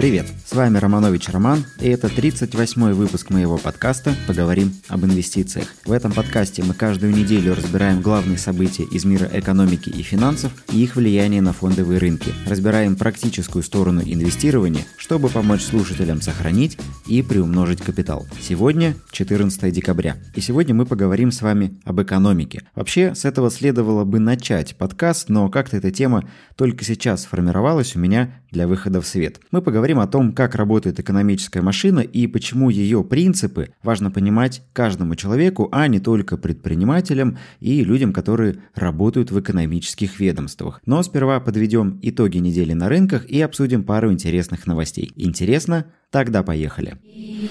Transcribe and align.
Привет, 0.00 0.28
с 0.46 0.54
вами 0.54 0.78
Романович 0.78 1.28
Роман, 1.28 1.62
и 1.78 1.86
это 1.90 2.06
38-й 2.06 2.94
выпуск 2.94 3.28
моего 3.28 3.58
подкаста 3.58 4.14
«Поговорим 4.26 4.72
об 4.88 5.04
инвестициях». 5.04 5.74
В 5.84 5.92
этом 5.92 6.10
подкасте 6.10 6.62
мы 6.62 6.72
каждую 6.72 7.14
неделю 7.14 7.54
разбираем 7.54 8.00
главные 8.00 8.38
события 8.38 8.84
из 8.84 9.04
мира 9.04 9.28
экономики 9.30 9.90
и 9.90 10.00
финансов 10.00 10.52
и 10.72 10.82
их 10.82 10.96
влияние 10.96 11.42
на 11.42 11.52
фондовые 11.52 11.98
рынки. 11.98 12.32
Разбираем 12.46 12.96
практическую 12.96 13.62
сторону 13.62 14.00
инвестирования, 14.00 14.86
чтобы 14.96 15.28
помочь 15.28 15.60
слушателям 15.60 16.22
сохранить 16.22 16.78
и 17.06 17.20
приумножить 17.20 17.82
капитал. 17.82 18.26
Сегодня 18.40 18.94
14 19.10 19.70
декабря, 19.70 20.16
и 20.34 20.40
сегодня 20.40 20.74
мы 20.74 20.86
поговорим 20.86 21.30
с 21.30 21.42
вами 21.42 21.78
об 21.84 22.00
экономике. 22.00 22.62
Вообще, 22.74 23.14
с 23.14 23.26
этого 23.26 23.50
следовало 23.50 24.04
бы 24.04 24.18
начать 24.18 24.76
подкаст, 24.76 25.28
но 25.28 25.50
как-то 25.50 25.76
эта 25.76 25.90
тема 25.90 26.26
только 26.56 26.86
сейчас 26.86 27.24
сформировалась 27.24 27.96
у 27.96 27.98
меня 27.98 28.40
для 28.50 28.66
выхода 28.66 29.02
в 29.02 29.06
свет. 29.06 29.40
Мы 29.50 29.60
поговорим 29.60 29.89
о 29.98 30.06
том, 30.06 30.32
как 30.32 30.54
работает 30.54 31.00
экономическая 31.00 31.62
машина 31.62 32.00
и 32.00 32.26
почему 32.26 32.70
ее 32.70 33.02
принципы 33.02 33.70
важно 33.82 34.10
понимать 34.10 34.62
каждому 34.72 35.16
человеку, 35.16 35.68
а 35.72 35.88
не 35.88 35.98
только 35.98 36.36
предпринимателям 36.36 37.38
и 37.60 37.82
людям, 37.82 38.12
которые 38.12 38.58
работают 38.74 39.30
в 39.30 39.40
экономических 39.40 40.20
ведомствах. 40.20 40.80
Но 40.86 41.02
сперва 41.02 41.40
подведем 41.40 41.98
итоги 42.02 42.38
недели 42.38 42.72
на 42.72 42.88
рынках 42.88 43.26
и 43.26 43.40
обсудим 43.40 43.84
пару 43.84 44.12
интересных 44.12 44.66
новостей. 44.66 45.12
Интересно? 45.16 45.86
Тогда 46.10 46.42
поехали. 46.42 46.98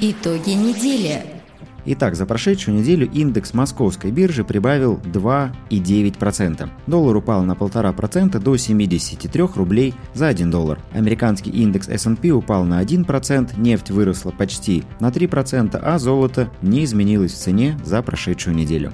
Итоги 0.02 0.52
недели. 0.52 1.39
Итак, 1.86 2.16
за 2.16 2.26
прошедшую 2.26 2.78
неделю 2.78 3.10
индекс 3.12 3.54
московской 3.54 4.12
биржи 4.12 4.44
прибавил 4.44 5.00
2,9%. 5.06 6.70
Доллар 6.88 7.16
упал 7.16 7.44
на 7.44 7.54
1,5% 7.54 8.40
до 8.40 8.58
73 8.58 9.44
рублей 9.56 9.94
за 10.14 10.28
1 10.28 10.52
доллар. 10.52 10.80
Американский 10.94 11.52
индекс 11.52 11.88
S&P 11.88 12.32
упал 12.32 12.64
на 12.66 12.84
1%, 12.84 13.60
нефть 13.60 13.92
выросла 13.92 14.32
почти 14.32 14.84
на 15.00 15.10
3%, 15.10 15.80
а 15.82 16.00
золото 16.00 16.50
не 16.62 16.84
изменилось 16.84 17.34
в 17.34 17.38
цене 17.38 17.78
за 17.84 18.02
прошедшую 18.02 18.56
неделю. 18.56 18.92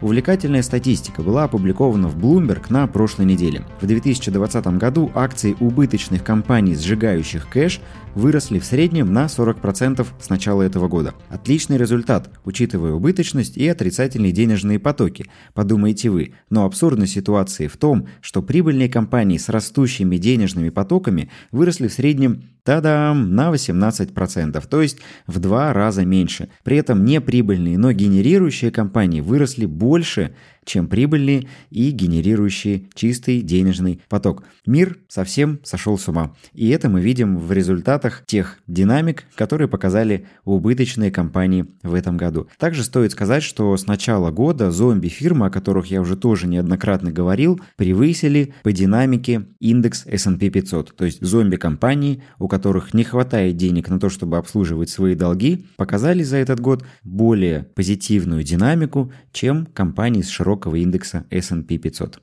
Увлекательная 0.00 0.62
статистика 0.62 1.20
была 1.22 1.44
опубликована 1.44 2.08
в 2.08 2.16
Bloomberg 2.16 2.66
на 2.70 2.86
прошлой 2.86 3.26
неделе. 3.26 3.64
В 3.82 3.86
2020 3.86 4.66
году 4.78 5.10
акции 5.14 5.56
убыточных 5.60 6.24
компаний, 6.24 6.74
сжигающих 6.74 7.48
кэш, 7.50 7.80
выросли 8.14 8.58
в 8.58 8.64
среднем 8.64 9.12
на 9.12 9.26
40% 9.26 10.06
с 10.18 10.28
начала 10.28 10.62
этого 10.62 10.88
года. 10.88 11.14
Отличный 11.28 11.76
результат, 11.76 12.30
учитывая 12.44 12.92
убыточность 12.92 13.56
и 13.56 13.66
отрицательные 13.68 14.32
денежные 14.32 14.78
потоки, 14.78 15.26
подумаете 15.54 16.10
вы. 16.10 16.34
Но 16.50 16.64
абсурдность 16.64 17.12
ситуации 17.12 17.66
в 17.66 17.76
том, 17.76 18.08
что 18.20 18.42
прибыльные 18.42 18.88
компании 18.88 19.38
с 19.38 19.48
растущими 19.48 20.16
денежными 20.16 20.70
потоками 20.70 21.30
выросли 21.50 21.88
в 21.88 21.92
среднем 21.92 22.42
Та-дам! 22.62 23.34
На 23.34 23.50
18%, 23.50 24.62
то 24.68 24.82
есть 24.82 24.98
в 25.26 25.38
два 25.38 25.72
раза 25.72 26.04
меньше. 26.04 26.50
При 26.62 26.76
этом 26.76 27.04
неприбыльные, 27.04 27.78
но 27.78 27.92
генерирующие 27.92 28.70
компании 28.70 29.22
выросли 29.22 29.64
больше, 29.64 30.34
чем 30.70 30.86
прибыльные 30.86 31.48
и 31.70 31.90
генерирующие 31.90 32.84
чистый 32.94 33.40
денежный 33.42 34.00
поток. 34.08 34.44
Мир 34.66 34.98
совсем 35.08 35.58
сошел 35.64 35.98
с 35.98 36.06
ума. 36.06 36.36
И 36.54 36.68
это 36.68 36.88
мы 36.88 37.00
видим 37.00 37.38
в 37.38 37.50
результатах 37.50 38.24
тех 38.24 38.58
динамик, 38.68 39.24
которые 39.34 39.66
показали 39.66 40.28
убыточные 40.44 41.10
компании 41.10 41.66
в 41.82 41.94
этом 41.94 42.16
году. 42.16 42.48
Также 42.56 42.84
стоит 42.84 43.10
сказать, 43.10 43.42
что 43.42 43.76
с 43.76 43.88
начала 43.88 44.30
года 44.30 44.70
зомби-фирмы, 44.70 45.46
о 45.46 45.50
которых 45.50 45.86
я 45.86 46.00
уже 46.00 46.16
тоже 46.16 46.46
неоднократно 46.46 47.10
говорил, 47.10 47.60
превысили 47.76 48.54
по 48.62 48.70
динамике 48.70 49.46
индекс 49.58 50.06
S&P 50.06 50.50
500. 50.50 50.94
То 50.94 51.04
есть 51.04 51.20
зомби-компании, 51.20 52.22
у 52.38 52.46
которых 52.46 52.94
не 52.94 53.02
хватает 53.02 53.56
денег 53.56 53.88
на 53.88 53.98
то, 53.98 54.08
чтобы 54.08 54.38
обслуживать 54.38 54.88
свои 54.88 55.16
долги, 55.16 55.66
показали 55.76 56.22
за 56.22 56.36
этот 56.36 56.60
год 56.60 56.84
более 57.02 57.64
позитивную 57.74 58.44
динамику, 58.44 59.12
чем 59.32 59.66
компании 59.66 60.22
с 60.22 60.28
широкой 60.28 60.59
широкого 60.60 60.76
индекса 60.76 61.24
S&P 61.30 61.78
500. 61.78 62.20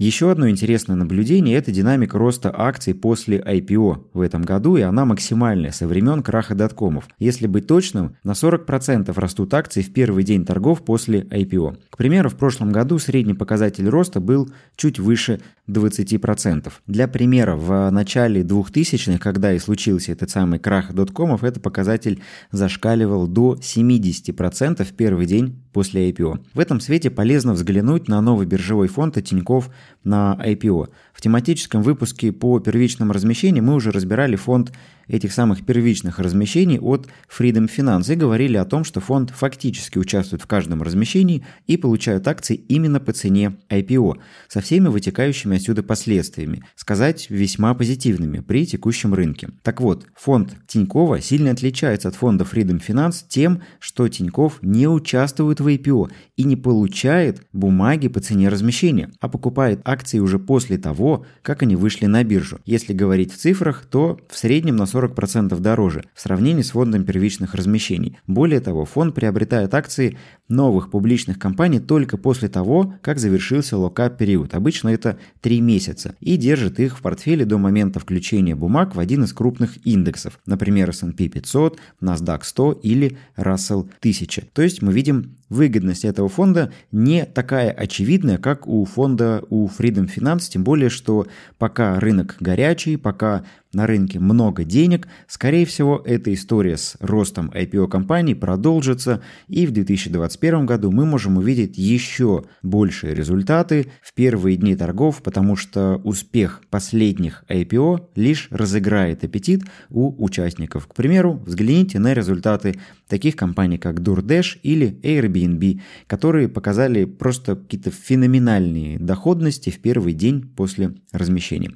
Еще 0.00 0.30
одно 0.30 0.48
интересное 0.48 0.96
наблюдение– 0.96 1.56
это 1.58 1.72
динамика 1.72 2.16
роста 2.16 2.50
акций 2.56 2.94
после 2.94 3.38
IPO 3.38 4.06
в 4.14 4.22
этом 4.22 4.40
году, 4.40 4.78
и 4.78 4.80
она 4.80 5.04
максимальная 5.04 5.72
со 5.72 5.86
времен 5.86 6.22
краха 6.22 6.54
доткомов. 6.54 7.06
Если 7.18 7.46
быть 7.46 7.66
точным, 7.66 8.16
на 8.24 8.30
40% 8.30 9.12
растут 9.20 9.52
акции 9.52 9.82
в 9.82 9.92
первый 9.92 10.24
день 10.24 10.46
торгов 10.46 10.82
после 10.86 11.20
IPO. 11.20 11.76
К 11.90 11.98
примеру, 11.98 12.30
в 12.30 12.36
прошлом 12.36 12.72
году 12.72 12.98
средний 12.98 13.34
показатель 13.34 13.86
роста 13.90 14.20
был 14.20 14.48
чуть 14.74 14.98
выше 14.98 15.42
20%. 15.68 16.72
Для 16.86 17.06
примера, 17.06 17.54
в 17.54 17.90
начале 17.90 18.40
2000-х, 18.40 19.18
когда 19.18 19.52
и 19.52 19.58
случился 19.58 20.12
этот 20.12 20.30
самый 20.30 20.58
крах 20.58 20.94
доткомов, 20.94 21.44
этот 21.44 21.62
показатель 21.62 22.22
зашкаливал 22.52 23.26
до 23.26 23.58
70% 23.60 24.82
в 24.82 24.92
первый 24.94 25.26
день 25.26 25.62
после 25.72 26.10
IPO. 26.10 26.40
В 26.54 26.60
этом 26.60 26.80
свете 26.80 27.10
полезно 27.10 27.52
взглянуть 27.52 28.08
на 28.08 28.20
новый 28.20 28.46
биржевой 28.46 28.88
фонд 28.88 29.22
Тинькофф 29.22 29.70
на 30.04 30.38
IPO. 30.44 30.88
В 31.12 31.20
тематическом 31.20 31.82
выпуске 31.82 32.32
по 32.32 32.58
первичному 32.60 33.12
размещению 33.12 33.64
мы 33.64 33.74
уже 33.74 33.90
разбирали 33.90 34.36
фонд 34.36 34.72
этих 35.10 35.32
самых 35.32 35.64
первичных 35.64 36.18
размещений 36.18 36.78
от 36.78 37.08
Freedom 37.28 37.68
Finance 37.68 38.12
и 38.12 38.16
говорили 38.16 38.56
о 38.56 38.64
том, 38.64 38.84
что 38.84 39.00
фонд 39.00 39.30
фактически 39.30 39.98
участвует 39.98 40.42
в 40.42 40.46
каждом 40.46 40.82
размещении 40.82 41.44
и 41.66 41.76
получают 41.76 42.28
акции 42.28 42.54
именно 42.54 43.00
по 43.00 43.12
цене 43.12 43.56
IPO, 43.68 44.18
со 44.48 44.60
всеми 44.60 44.88
вытекающими 44.88 45.56
отсюда 45.56 45.82
последствиями, 45.82 46.64
сказать 46.76 47.28
весьма 47.28 47.74
позитивными 47.74 48.40
при 48.40 48.66
текущем 48.66 49.14
рынке. 49.14 49.50
Так 49.62 49.80
вот, 49.80 50.06
фонд 50.14 50.54
Тинькова 50.66 51.20
сильно 51.20 51.50
отличается 51.50 52.08
от 52.08 52.14
фонда 52.14 52.44
Freedom 52.44 52.80
Finance 52.84 53.24
тем, 53.28 53.62
что 53.80 54.08
Тиньков 54.08 54.62
не 54.62 54.86
участвует 54.86 55.59
в 55.60 55.68
IPO 55.68 56.10
и 56.36 56.44
не 56.44 56.56
получает 56.56 57.42
бумаги 57.52 58.08
по 58.08 58.20
цене 58.20 58.48
размещения, 58.48 59.10
а 59.20 59.28
покупает 59.28 59.80
акции 59.84 60.18
уже 60.18 60.38
после 60.38 60.78
того, 60.78 61.26
как 61.42 61.62
они 61.62 61.76
вышли 61.76 62.06
на 62.06 62.24
биржу. 62.24 62.58
Если 62.64 62.92
говорить 62.92 63.32
в 63.32 63.36
цифрах, 63.36 63.84
то 63.84 64.18
в 64.28 64.38
среднем 64.38 64.76
на 64.76 64.86
40 64.86 65.10
40% 65.10 65.58
дороже 65.60 66.04
в 66.14 66.20
сравнении 66.20 66.62
с 66.62 66.70
фондом 66.70 67.04
первичных 67.04 67.54
размещений. 67.54 68.18
Более 68.26 68.60
того, 68.60 68.84
фонд 68.84 69.14
приобретает 69.14 69.74
акции 69.74 70.16
новых 70.48 70.90
публичных 70.90 71.38
компаний 71.38 71.80
только 71.80 72.16
после 72.16 72.48
того, 72.48 72.94
как 73.02 73.18
завершился 73.18 73.76
локап-период. 73.76 74.54
Обычно 74.54 74.88
это 74.88 75.18
3 75.40 75.60
месяца. 75.60 76.16
И 76.20 76.36
держит 76.36 76.80
их 76.80 76.98
в 76.98 77.02
портфеле 77.02 77.44
до 77.44 77.58
момента 77.58 78.00
включения 78.00 78.54
бумаг 78.54 78.94
в 78.94 79.00
один 79.00 79.24
из 79.24 79.32
крупных 79.32 79.86
индексов. 79.86 80.40
Например, 80.46 80.90
S&P 80.90 81.28
500, 81.28 81.78
NASDAQ 82.00 82.40
100 82.42 82.72
или 82.82 83.18
Russell 83.36 83.88
1000. 84.00 84.48
То 84.52 84.62
есть 84.62 84.82
мы 84.82 84.92
видим 84.92 85.36
выгодность 85.50 86.04
этого 86.04 86.28
фонда 86.28 86.72
не 86.92 87.26
такая 87.26 87.70
очевидная, 87.70 88.38
как 88.38 88.66
у 88.66 88.84
фонда 88.86 89.42
у 89.50 89.66
Freedom 89.66 90.08
Finance, 90.08 90.48
тем 90.48 90.64
более, 90.64 90.88
что 90.88 91.26
пока 91.58 92.00
рынок 92.00 92.36
горячий, 92.40 92.96
пока 92.96 93.44
на 93.72 93.86
рынке 93.86 94.18
много 94.18 94.64
денег, 94.64 95.08
скорее 95.28 95.64
всего, 95.64 96.02
эта 96.04 96.32
история 96.34 96.76
с 96.76 96.96
ростом 97.00 97.50
IPO 97.50 97.88
компаний 97.88 98.34
продолжится, 98.34 99.22
и 99.48 99.66
в 99.66 99.70
2021 99.70 100.66
году 100.66 100.90
мы 100.90 101.06
можем 101.06 101.36
увидеть 101.36 101.78
еще 101.78 102.44
большие 102.62 103.14
результаты 103.14 103.86
в 104.02 104.12
первые 104.14 104.56
дни 104.56 104.74
торгов, 104.74 105.22
потому 105.22 105.56
что 105.56 106.00
успех 106.04 106.62
последних 106.70 107.44
IPO 107.48 108.08
лишь 108.16 108.48
разыграет 108.50 109.24
аппетит 109.24 109.62
у 109.88 110.22
участников. 110.22 110.86
К 110.86 110.94
примеру, 110.94 111.40
взгляните 111.46 111.98
на 111.98 112.12
результаты 112.12 112.80
таких 113.08 113.36
компаний, 113.36 113.78
как 113.78 114.00
DoorDash 114.00 114.58
или 114.62 114.98
Airbnb, 115.02 115.80
которые 116.06 116.48
показали 116.48 117.04
просто 117.04 117.56
какие-то 117.56 117.90
феноменальные 117.90 118.98
доходности 118.98 119.70
в 119.70 119.80
первый 119.80 120.12
день 120.12 120.42
после 120.56 120.94
размещения. 121.12 121.72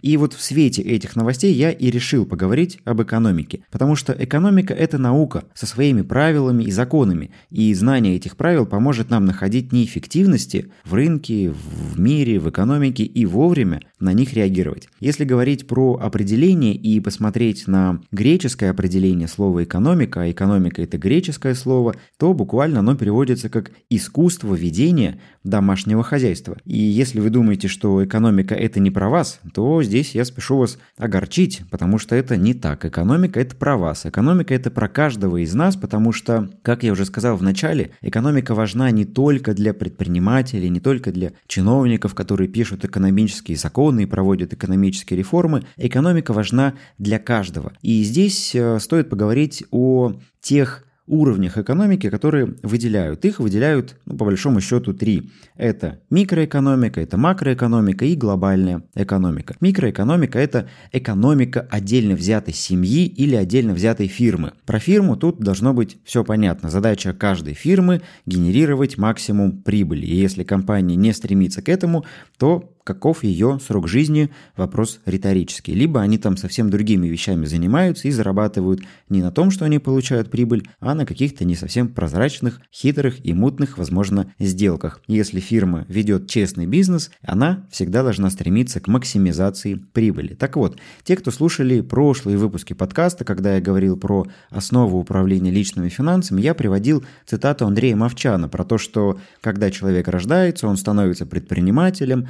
И 0.00 0.16
вот 0.16 0.32
в 0.32 0.42
свете 0.42 0.82
этих 0.82 1.16
новостей 1.16 1.52
я 1.52 1.70
и 1.70 1.90
решил 1.90 2.24
поговорить 2.24 2.78
об 2.84 3.02
экономике, 3.02 3.60
потому 3.70 3.96
что 3.96 4.14
экономика– 4.16 4.72
это 4.74 4.96
наука 4.98 5.44
со 5.54 5.66
своими 5.66 6.02
правилами 6.02 6.64
и 6.64 6.70
законами, 6.70 7.30
и 7.50 7.74
знание 7.74 8.14
этих 8.14 8.36
правил 8.36 8.64
поможет 8.64 9.10
нам 9.10 9.24
находить 9.24 9.72
неэффективности 9.72 10.70
в 10.84 10.94
рынке, 10.94 11.50
в 11.50 11.98
мире, 11.98 12.38
в 12.38 12.48
экономике 12.48 13.04
и 13.04 13.26
вовремя 13.26 13.82
на 13.98 14.12
них 14.12 14.34
реагировать. 14.34 14.88
Если 15.00 15.24
говорить 15.24 15.66
про 15.66 15.94
определение 16.00 16.74
и 16.74 17.00
посмотреть 17.00 17.66
на 17.66 18.00
греческое 18.12 18.70
определение 18.70 19.26
слова 19.26 19.64
«экономика», 19.64 20.22
а 20.22 20.30
экономика– 20.30 20.80
это 20.82 20.98
греческое 20.98 21.54
слово, 21.54 21.96
то 22.18 22.32
буквально 22.34 22.80
оно 22.80 22.94
переводится 22.94 23.48
как 23.48 23.72
«искусство 23.90 24.54
ведения 24.54 25.20
домашнего 25.42 26.04
хозяйства». 26.04 26.56
И 26.64 26.78
если 26.78 27.18
вы 27.18 27.30
думаете, 27.30 27.66
что 27.66 28.04
экономика– 28.04 28.54
это 28.56 28.78
не 28.78 28.92
про 28.92 29.08
вас, 29.08 29.40
то 29.52 29.82
здесь 29.88 30.14
я 30.14 30.24
спешу 30.24 30.58
вас 30.58 30.78
огорчить, 30.96 31.62
потому 31.70 31.98
что 31.98 32.14
это 32.14 32.36
не 32.36 32.54
так. 32.54 32.84
Экономика– 32.84 33.40
это 33.40 33.56
про 33.56 33.76
вас. 33.76 34.06
Экономика– 34.06 34.54
это 34.54 34.70
про 34.70 34.88
каждого 34.88 35.38
из 35.38 35.54
нас, 35.54 35.76
потому 35.76 36.12
что, 36.12 36.50
как 36.62 36.82
я 36.84 36.92
уже 36.92 37.04
сказал 37.04 37.36
в 37.36 37.42
начале, 37.42 37.90
экономика 38.02 38.54
важна 38.54 38.90
не 38.90 39.04
только 39.04 39.54
для 39.54 39.74
предпринимателей, 39.74 40.68
не 40.68 40.80
только 40.80 41.10
для 41.10 41.32
чиновников, 41.46 42.14
которые 42.14 42.48
пишут 42.48 42.84
экономические 42.84 43.56
законы 43.56 44.02
и 44.04 44.06
проводят 44.06 44.52
экономические 44.52 45.18
реформы. 45.18 45.64
Экономика 45.76 46.32
важна 46.32 46.74
для 46.98 47.18
каждого. 47.18 47.72
И 47.82 48.02
здесь 48.04 48.54
э, 48.54 48.78
стоит 48.78 49.08
поговорить 49.10 49.64
о 49.70 50.14
тех 50.40 50.84
уровнях 51.08 51.58
экономики, 51.58 52.10
которые 52.10 52.54
выделяют. 52.62 53.24
Их 53.24 53.40
выделяют, 53.40 53.96
ну, 54.06 54.16
по 54.16 54.24
большому 54.24 54.60
счету, 54.60 54.92
три. 54.92 55.30
Это 55.56 56.00
микроэкономика, 56.10 57.00
это 57.00 57.16
макроэкономика 57.16 58.04
и 58.04 58.14
глобальная 58.14 58.82
экономика. 58.94 59.56
Микроэкономика– 59.60 60.38
это 60.40 60.68
экономика 60.92 61.66
отдельно 61.70 62.14
взятой 62.14 62.54
семьи 62.54 63.06
или 63.06 63.34
отдельно 63.34 63.74
взятой 63.74 64.06
фирмы. 64.06 64.52
Про 64.66 64.78
фирму 64.78 65.16
тут 65.16 65.40
должно 65.40 65.74
быть 65.74 65.98
все 66.04 66.24
понятно. 66.24 66.70
Задача 66.70 67.12
каждой 67.12 67.54
фирмы– 67.54 68.02
генерировать 68.26 68.98
максимум 68.98 69.62
прибыли. 69.62 70.06
И 70.06 70.14
если 70.14 70.44
компания 70.44 70.96
не 70.96 71.12
стремится 71.12 71.62
к 71.62 71.68
этому, 71.68 72.04
то 72.38 72.74
каков 72.88 73.22
ее 73.22 73.58
срок 73.60 73.86
жизни, 73.86 74.30
вопрос 74.56 75.00
риторический. 75.04 75.74
Либо 75.74 76.00
они 76.00 76.16
там 76.16 76.38
совсем 76.38 76.70
другими 76.70 77.06
вещами 77.06 77.44
занимаются 77.44 78.08
и 78.08 78.10
зарабатывают 78.10 78.80
не 79.10 79.20
на 79.20 79.30
том, 79.30 79.50
что 79.50 79.66
они 79.66 79.78
получают 79.78 80.30
прибыль, 80.30 80.66
а 80.80 80.94
на 80.94 81.04
каких-то 81.04 81.44
не 81.44 81.54
совсем 81.54 81.88
прозрачных, 81.88 82.62
хитрых 82.72 83.22
и 83.26 83.34
мутных, 83.34 83.76
возможно, 83.76 84.32
сделках. 84.38 85.02
Если 85.06 85.38
фирма 85.38 85.84
ведет 85.88 86.30
честный 86.30 86.64
бизнес, 86.64 87.10
она 87.20 87.66
всегда 87.70 88.02
должна 88.02 88.30
стремиться 88.30 88.80
к 88.80 88.88
максимизации 88.88 89.74
прибыли. 89.74 90.32
Так 90.32 90.56
вот, 90.56 90.78
те, 91.04 91.14
кто 91.16 91.30
слушали 91.30 91.82
прошлые 91.82 92.38
выпуски 92.38 92.72
подкаста, 92.72 93.26
когда 93.26 93.56
я 93.56 93.60
говорил 93.60 93.98
про 93.98 94.26
основу 94.48 94.98
управления 94.98 95.50
личными 95.50 95.90
финансами, 95.90 96.40
я 96.40 96.54
приводил 96.54 97.04
цитату 97.26 97.66
Андрея 97.66 97.96
Мовчана 97.96 98.48
про 98.48 98.64
то, 98.64 98.78
что 98.78 99.20
когда 99.42 99.70
человек 99.70 100.08
рождается, 100.08 100.66
он 100.66 100.78
становится 100.78 101.26
предпринимателем, 101.26 102.28